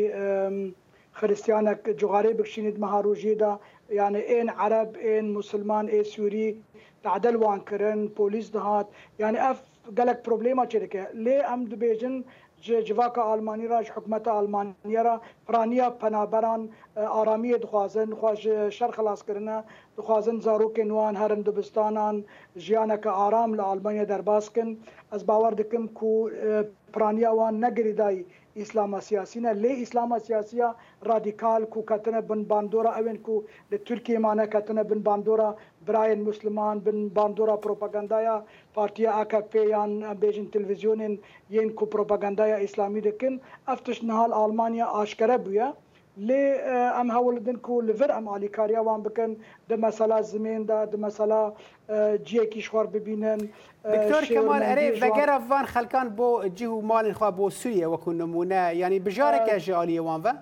خرسیانە 1.20 1.72
جوغارەی 2.00 2.34
بکشینیت 2.38 2.76
مەهاڕۆژیدا 2.84 3.50
یعنی 3.90 4.18
این 4.18 4.50
عرب 4.50 4.96
این 5.02 5.32
مسلمان 5.32 5.88
این 5.88 6.02
سوری 6.02 6.62
تعدل 7.02 7.36
وان 7.36 7.60
کرن 7.60 8.06
پولیس 8.06 8.52
دهات 8.52 8.86
یعنی 9.18 9.36
اف 9.38 9.60
گلک 9.98 10.22
پروبلیما 10.22 10.66
چرکه 10.66 11.08
لی 11.14 11.36
ام 11.36 11.64
دو 11.64 11.76
بیجن 11.76 12.24
جواک 12.84 13.18
آلمانی 13.18 13.66
را 13.66 13.78
حکومت 13.78 14.28
آلمانی 14.28 14.96
را 15.04 15.20
پرانیا 15.46 15.90
پنابران 15.90 16.68
آرامی 16.96 17.52
دخوازن 17.52 18.14
خواش 18.14 18.46
شر 18.48 18.90
خلاص 18.90 19.22
کرنه 19.24 19.64
دخوازن 20.00 20.38
زاروکن 20.46 20.88
وان 20.96 21.14
هەرم 21.22 21.42
دبستانان 21.48 22.16
ژیانەکە 22.64 23.10
ئارام 23.20 23.50
لە 23.58 23.62
ئالمانیا 23.68 24.04
دەرباسکن 24.12 24.68
ئەس 25.12 25.22
باوەڕ 25.28 25.54
دکم 25.60 25.84
کو 25.98 26.10
پرانیاوان 26.94 27.54
نەگریدای 27.64 28.18
ئیسلامە 28.60 29.00
سیاسینە 29.08 29.50
لێ 29.62 29.72
ئیسلامە 29.82 30.18
سیاسە 30.26 30.68
رادیکال 31.10 31.62
کو 31.72 31.78
کەتنە 31.90 32.20
بن 32.28 32.40
باندۆرە 32.50 32.90
ئەوێن 32.96 33.18
کو 33.26 33.34
لە 33.70 33.76
تورکیمانە 33.86 34.44
کەتنە 34.54 34.82
بن 34.90 35.00
باندۆرە 35.08 35.50
برایەن 35.86 36.20
مسلمان 36.28 36.76
بن 36.86 36.98
باندۆرە 37.16 37.56
پرۆپەگەندایە 37.64 38.34
پارتیە 38.76 39.10
ئاکەپیان 39.16 39.90
بێژن 40.20 40.46
تلویزیۆنین 40.54 41.14
یەن 41.58 41.68
کو 41.78 41.84
پرۆپەگەندایە 41.92 42.56
ئیسلامی 42.64 43.04
دەکن 43.08 43.34
ئەفتش 43.68 43.98
نهال 44.08 44.30
ئالمانیا 44.38 44.86
ئاشکرە 44.98 45.38
بووە 45.44 45.68
لێ 46.26 46.44
ئەم 46.96 47.08
هەوڵدن 47.16 47.56
و 47.68 47.84
لەڤر 47.88 48.10
ئەم 48.16 48.26
علیکاریاوان 48.34 49.00
بکەن 49.06 49.30
دەمەسەلا 49.70 50.18
زمێندا 50.32 50.78
دمەسەلا 50.92 51.42
جیەکی 52.28 52.60
شوار 52.68 52.86
ببینن 52.94 53.40
کەمان 54.36 54.62
ئەرێ 54.70 54.86
بەگەرە 55.02 55.36
ڤان 55.50 55.64
خەکان 55.74 56.06
بۆ 56.18 56.28
جی 56.56 56.66
و 56.72 56.76
ماڵی 56.90 57.12
خوا 57.18 57.28
بۆ 57.38 57.46
سوویە 57.60 57.86
وەکو 57.92 58.10
نمونە 58.22 58.60
ینی 58.82 59.00
بژارێکە 59.06 59.56
ژالیەوان 59.66 60.20
بە؟ 60.24 60.32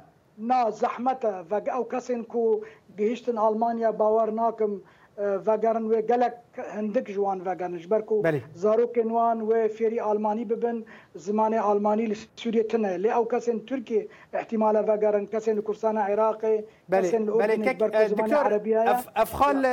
نا 0.48 0.58
زەحمەتە 0.82 1.32
ڤگە 1.50 1.70
ئەو 1.76 1.84
کەسێن 1.92 2.22
و 2.36 2.50
گەهشتن 2.98 3.36
ئەلمانیا 3.44 3.90
باوار 4.00 4.30
ناکەم 4.40 4.72
وگرن 5.18 5.84
و 5.84 6.00
گلک 6.02 6.32
هندک 6.74 7.10
جوان 7.10 7.40
وگرن 7.40 7.76
جبر 7.78 8.00
کو 8.00 8.22
زاروکن 8.54 9.10
وان 9.10 9.40
و 9.40 9.68
فری 9.68 10.00
آلمانی 10.00 10.44
ببن 10.44 10.82
زمان 11.14 11.54
آلمانی 11.54 12.06
لسوریه 12.06 12.62
تنه 12.62 12.96
لی 12.96 13.08
او 13.10 13.24
کسن 13.24 13.58
ترکی 13.58 14.08
احتمال 14.32 14.76
وگرن 14.88 15.26
کسن 15.26 15.60
کردستان 15.60 15.96
عراقی 15.98 16.58
کسن 16.92 17.28
اردن 17.28 17.62
جبر 17.62 18.08
زمان 18.08 18.32
عربی 18.32 18.74
اف 18.74 19.08
افخال 19.16 19.68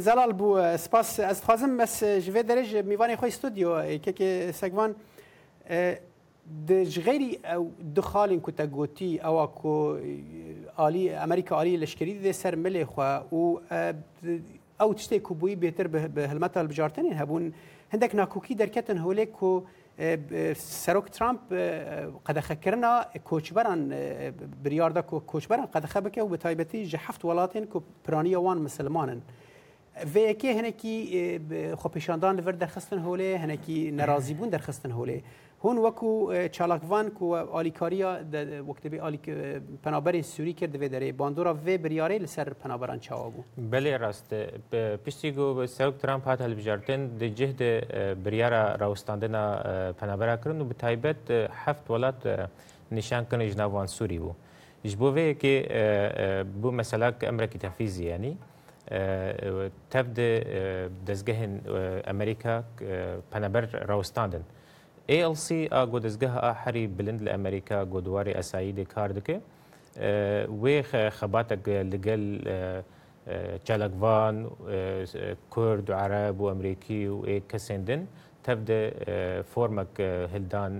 زلال 0.00 0.32
بو 0.32 0.76
سپاس 0.78 1.20
از 1.20 1.42
خوازم 1.42 1.76
بس 1.76 2.04
جوه 2.04 2.42
درج 2.42 2.76
میوان 2.76 3.16
خو 3.16 3.26
استودیو 3.26 3.98
که 3.98 4.50
سگوان 4.54 4.94
دج 6.68 7.00
غیری 7.00 7.38
او 7.56 7.70
دخالین 7.96 8.40
کو 8.40 8.50
تگوتی 8.50 9.18
او 9.20 9.46
کو 9.46 9.96
عالی 10.78 11.10
امریکا 11.10 11.54
عالی 11.56 11.76
لشکری 11.76 12.18
د 12.18 12.30
سر 12.32 12.54
ملي 12.56 12.84
خو 12.84 13.00
او 13.00 13.60
ئەو 14.80 14.92
تشتێک 14.96 15.22
کوبووی 15.28 15.56
بێتر 15.60 15.86
هەلمەتە 16.30 16.58
بجارتنین 16.70 17.14
هەبوون 17.20 17.44
هەندێک 17.94 18.12
ناکوکی 18.18 18.56
دەرکەتن 18.62 18.98
هۆلێک 19.06 19.34
و 19.42 19.54
سەرۆک 20.82 21.06
ترامپ 21.16 21.42
قەدەخەکردنا 22.26 22.92
کۆچبەران 23.30 23.80
بریاردە 24.64 25.02
کۆچبەران 25.30 25.68
قەدەخە 25.74 26.00
بکە 26.04 26.18
و 26.22 26.32
بە 26.36 26.38
تایبەتی 26.44 26.88
ژە 26.90 26.98
هەفت 27.06 27.22
وڵاتین 27.28 27.64
کو 27.72 27.78
پرانیەوان 28.04 28.58
مسلمانن. 28.68 29.20
vêyekê 30.14 30.50
hinekî 30.58 30.96
xwepêşandan 31.80 32.32
li 32.38 32.42
vir 32.46 32.54
derxistin 32.62 33.00
holê 33.06 33.30
hinekî 33.42 33.78
nerazîbûn 34.00 34.48
derxistin 34.54 34.92
holê. 34.98 35.18
هون 35.66 35.78
وکو 35.82 36.30
چالاکوان 36.52 37.10
کو 37.10 37.34
آلیکاریا 37.58 38.10
وقت 38.66 38.86
به 38.86 39.02
آلیک 39.02 39.24
پنابر 39.82 40.22
سوری 40.22 40.52
کرد 40.52 40.82
و 40.82 40.88
داره 40.88 41.12
باندورا 41.12 41.54
و 41.54 41.78
بریاره 41.78 42.18
لسر 42.18 42.52
پنابران 42.54 43.00
چاوا 43.00 43.28
بو 43.34 43.42
بله 43.70 43.96
راست 43.96 44.30
پیشتی 45.04 45.30
گو 45.34 45.66
سلوک 45.66 45.94
ترامپ 45.98 46.24
هات 46.28 46.40
هلبجارتن 46.46 47.18
ده 47.18 47.28
جهد 47.34 47.58
بریارا 48.22 48.62
راوستاندنا 48.78 49.44
پنابرا 49.98 50.36
کرن 50.36 50.60
و 50.60 50.64
به 50.70 50.74
تایبت 50.78 51.30
هفت 51.66 51.90
ولات 51.90 52.22
نشان 52.92 53.24
کرن 53.26 53.42
جناوان 53.50 53.86
سوری 53.90 54.18
بو 54.22 54.32
جبوه 54.86 55.32
که 55.34 56.44
بو 56.62 56.70
مثلا 56.70 57.12
امریکی 57.22 57.58
تفیزی 57.58 58.04
یعنی 58.04 58.36
تبدأ 59.90 60.30
دزگهن 61.08 61.52
امریکا 62.06 62.62
پنابر 63.32 63.60
راوستاندن 63.90 64.44
ALC 65.14 65.50
ئاگۆ 65.70 65.98
دەستگەها 66.04 66.38
ئاحری 66.46 66.84
بلند 66.98 67.20
لە 67.26 67.30
ئەمریکا 67.34 67.78
گۆدوواری 67.94 68.34
ئەساییدێ 68.38 68.84
کار 68.94 69.10
دکێ 69.18 69.36
وێ 70.62 70.76
خەباتە 71.18 71.54
لەگەل 71.92 72.22
چالکوان 73.66 74.36
کورد 75.54 75.86
و 75.90 75.94
عرب 76.02 76.36
و 76.40 76.48
ئەمریکی 76.50 77.02
و 77.14 77.18
ئێ 77.28 77.36
کەسێندن 77.50 78.02
تەبدە 78.46 78.80
فۆرمەك 79.52 79.94
هلدان 80.32 80.72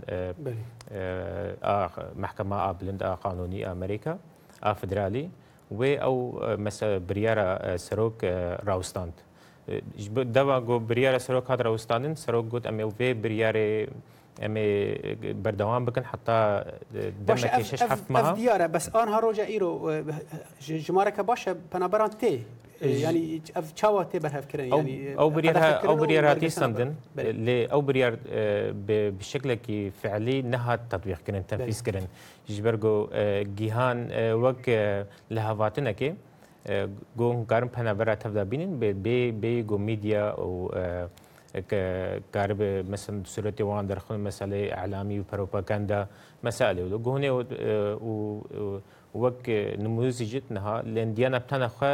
محکەما 2.22 2.58
ئابلند 2.64 3.00
ئاقانونی 3.08 3.64
ئەمریکا 3.70 4.12
ئافدرالی 4.66 5.24
وێ 5.78 5.92
ئەو 6.02 6.14
بریارە 7.08 7.46
سەرۆک 7.86 8.16
ڕاوستاند. 8.68 9.16
deva 10.38 10.60
got 10.66 10.82
biryara 10.90 11.18
serokka 11.26 11.56
Dravstanin 11.62 12.12
serok 12.24 12.48
got 12.50 12.66
em 12.66 12.78
ê 12.84 12.92
vê 12.98 13.14
biryarê 13.22 13.88
em 14.46 14.54
ê 14.54 15.34
berdewam 15.46 15.86
bikin 15.86 16.04
heta 16.12 16.38
demekê 17.26 17.62
şeş 17.64 17.80
heft 17.80 18.10
meha 18.10 18.36
diyar 18.36 18.60
e 18.60 18.72
bes 18.74 18.94
anha 18.94 19.20
roja 19.22 19.44
îro 19.56 19.70
e, 19.92 20.78
ji 20.84 20.92
mareke 20.92 21.26
baş 21.26 21.46
e 21.46 21.54
penaberan 21.72 22.10
tê 22.22 22.32
yani 22.82 23.42
ev 23.60 23.64
çawa 23.76 24.02
tê 24.12 24.22
berhevkirin 24.22 24.66
ew 24.70 25.28
e, 25.30 25.36
biryar 25.36 25.56
ew 25.84 25.98
biryar 26.02 26.24
hatî 26.24 26.50
sendin 26.50 26.88
lê 27.18 27.58
ew 27.76 27.88
biryar 27.88 28.12
e, 28.38 28.40
bi 28.88 29.24
şeklekî 29.32 29.92
fealî 30.02 30.50
nehat 30.50 30.80
tetbîq 30.90 31.20
kirin 31.26 31.42
tenfîs 31.42 31.82
kirin 31.82 32.06
ji 32.48 32.64
ber 32.64 32.74
got 32.74 33.10
gîhan 33.60 33.98
wek 34.44 34.62
li 35.34 35.40
hevatinekê 35.50 36.14
گۆنگارم 37.18 37.68
پەنەبەر 37.76 38.08
تەفدا 38.22 38.42
بینین 38.50 38.72
بێ 39.42 39.52
گۆ 39.70 39.76
میدیا 39.88 40.22
و 40.50 40.50
کار 42.34 42.50
به 42.60 42.68
مثلا 42.92 43.16
صورت 43.34 43.58
وان 43.68 43.86
در 43.86 43.98
خون 44.04 44.20
مسئله 44.26 44.56
اعلامی 44.80 45.16
و 45.18 45.22
پروپاگاندا 45.30 46.00
مسائل 46.44 46.78
و 46.92 46.98
گونه 47.06 47.30
و 47.30 47.40
وک 49.22 49.40
نموذج 49.84 50.20
جتنها 50.32 50.74
لندیانا 50.96 51.38
بتنا 51.44 51.68
خو 51.76 51.90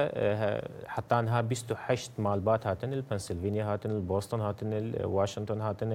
حتى 0.95 1.15
انها 1.21 1.43
28 1.43 2.11
مالبات 2.19 2.67
هاتن 2.67 2.93
البنسلفانيا 2.93 3.65
هاتن 3.65 3.91
البوسطن 3.91 4.41
هاتن 4.41 4.71
واشنطن 5.05 5.61
هاتن 5.61 5.93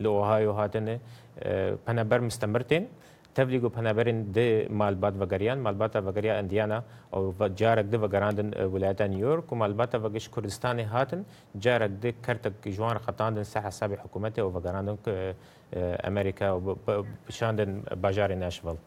الاوهايو 0.00 0.52
هاتن 0.52 0.86
بنبر 1.86 2.20
مستمرتين 2.20 2.84
Tevlî 3.34 3.58
Guhpeneberên 3.60 4.34
di 4.34 4.66
malbat 4.70 5.14
vegeriyan, 5.20 5.58
malbata 5.66 6.00
vegeriya 6.06 6.34
Endiyana 6.42 6.84
ew 7.12 7.56
carek 7.56 7.92
di 7.92 8.02
vegerandin 8.02 8.50
wilayeta 8.72 9.04
New 9.12 9.20
York 9.30 9.46
û 9.50 9.54
malbata 9.62 9.98
vegiş 10.04 10.28
Kurdistanê 10.28 10.84
hatin 10.84 11.26
carek 11.58 11.92
di 12.02 12.14
kertek 12.26 12.52
jiwan 12.74 12.96
xetandin 13.06 13.42
se 13.52 13.58
hesabê 13.58 13.96
hikûmetê 14.04 14.40
û 14.40 14.48
vegerandin 14.56 14.98
Amerîka 16.08 16.44
û 16.58 16.76
pişandin 17.28 17.70
bajarê 18.04 18.40
Nashville. 18.40 18.78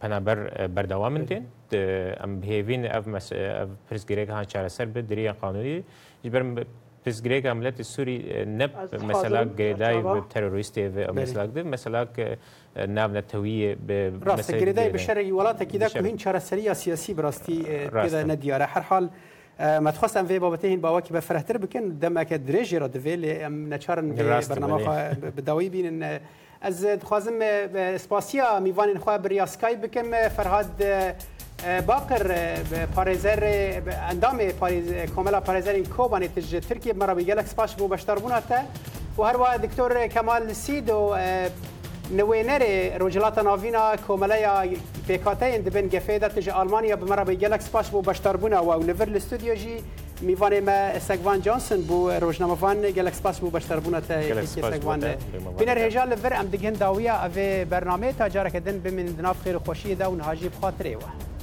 penaber 0.00 0.38
berdewamên 0.76 1.24
tên 1.30 1.42
em 2.24 2.32
hêvîn 2.50 2.82
ev 2.98 3.04
pirsgirêk 3.90 4.30
han 4.30 4.44
çareser 4.44 4.94
bi 4.94 5.08
diriya 5.08 5.34
qanûnî 5.42 5.82
ji 6.24 6.32
ber 6.32 6.44
Biz 7.06 7.22
Grek 7.22 7.44
amleti 7.44 7.84
Suri 7.84 8.16
e, 8.30 8.44
ne 8.46 8.66
mesela 9.06 9.42
Greday 9.44 9.94
e, 9.96 9.98
e, 9.98 10.04
ve 10.04 10.20
teröristi 10.34 10.90
ve 10.96 11.06
mesela 11.12 11.48
mesela 11.64 12.06
نام 12.88 13.16
نتویه 13.16 13.76
به 13.86 14.12
راست 14.24 14.52
گریده 14.54 14.88
به 14.88 14.98
شرعی 14.98 15.30
ولاته 15.32 15.64
که 15.70 15.78
ده 15.78 15.88
کهین 15.88 16.16
چرا 16.16 16.38
سریا 16.40 16.74
سیاسی 16.74 17.14
براستی 17.14 17.62
پیدا 18.02 18.22
ندیاره 18.22 18.64
هر 18.64 18.80
حال 18.80 19.08
متخواستم 19.80 20.26
وی 20.28 20.38
بابته 20.38 20.68
این 20.68 20.80
باوا 20.80 21.00
که 21.00 21.12
به 21.12 21.20
فرهتر 21.20 21.56
بکن 21.56 21.80
دم 21.80 22.16
اکه 22.16 22.38
دریجی 22.38 22.78
را 22.78 22.86
دویل 22.88 23.42
ام 23.44 23.74
نچارن 23.74 24.12
برنامه 24.12 25.14
بدوی 25.38 25.68
بینن 25.68 26.18
از 26.60 26.84
دخوازم 26.84 27.40
سپاسیا 27.98 28.60
میوان 28.60 28.98
خواه 28.98 29.18
بریاسکای 29.18 29.76
بکم 29.76 30.28
فرهاد 30.28 30.82
باقر 31.86 32.24
پارێزەر 32.96 33.40
ئەندامێ 34.10 34.48
کۆمەلا 35.16 35.40
پارێزەرین 35.46 35.86
کۆبانێت 35.96 36.32
تژ 36.36 36.52
ترکی 36.68 36.92
مەرەبی 37.00 37.24
گەلک 37.28 37.46
سپاش 37.52 37.74
بۆ 37.76 37.84
بەشدار 37.94 38.18
بووناتە 38.22 38.60
و 39.18 39.22
هەروە 39.32 39.58
دکتۆر 39.64 40.08
کەمال 40.14 40.52
سید 40.52 40.90
و 40.90 41.16
نوێنەرێ 42.18 42.98
ڕۆژلاتە 43.00 43.42
ناوینا 43.48 43.84
کۆمەلەیە 44.08 44.52
پێکاتەیان 45.08 45.62
دەبن 45.66 45.86
گەفێدا 45.94 46.28
تژ 46.36 46.48
ئالمانیا 46.48 46.96
بمەرەبی 47.02 47.36
گەلک 47.42 47.62
سپاش 47.68 47.86
بۆ 47.90 47.98
بەشدار 48.08 48.36
بوونەوە 48.40 48.76
و 48.78 48.84
نەڤر 48.90 49.08
لە 49.16 49.20
ستودیۆژی 49.26 49.76
میوانێ 50.24 50.60
مە 50.68 50.78
سەگوان 51.08 51.38
جانسن 51.46 51.80
بوو 51.88 52.20
ڕۆژنامەوان 52.22 52.78
گەلک 52.96 53.14
سپاس 53.20 53.36
بوو 53.40 53.52
بەشتەربوونە 53.56 54.00
سەگوانێ 54.54 55.12
بنەر 55.60 55.78
هێژال 55.84 56.08
لەبەر 56.12 56.32
ئەم 56.38 56.46
دگەن 56.54 56.74
داویە 56.82 57.14
ئەوێ 57.22 57.48
بەرنامەیە 57.72 58.14
تا 58.18 58.24
جارەکە 58.34 58.60
دن 58.66 58.76
بمن 58.84 59.08
ناف 59.24 59.38
خێر 59.44 59.56
خۆشیدا 59.64 60.06
و 60.10 60.18
نهاژی 60.20 60.48
بخاترێەوە. 60.54 61.35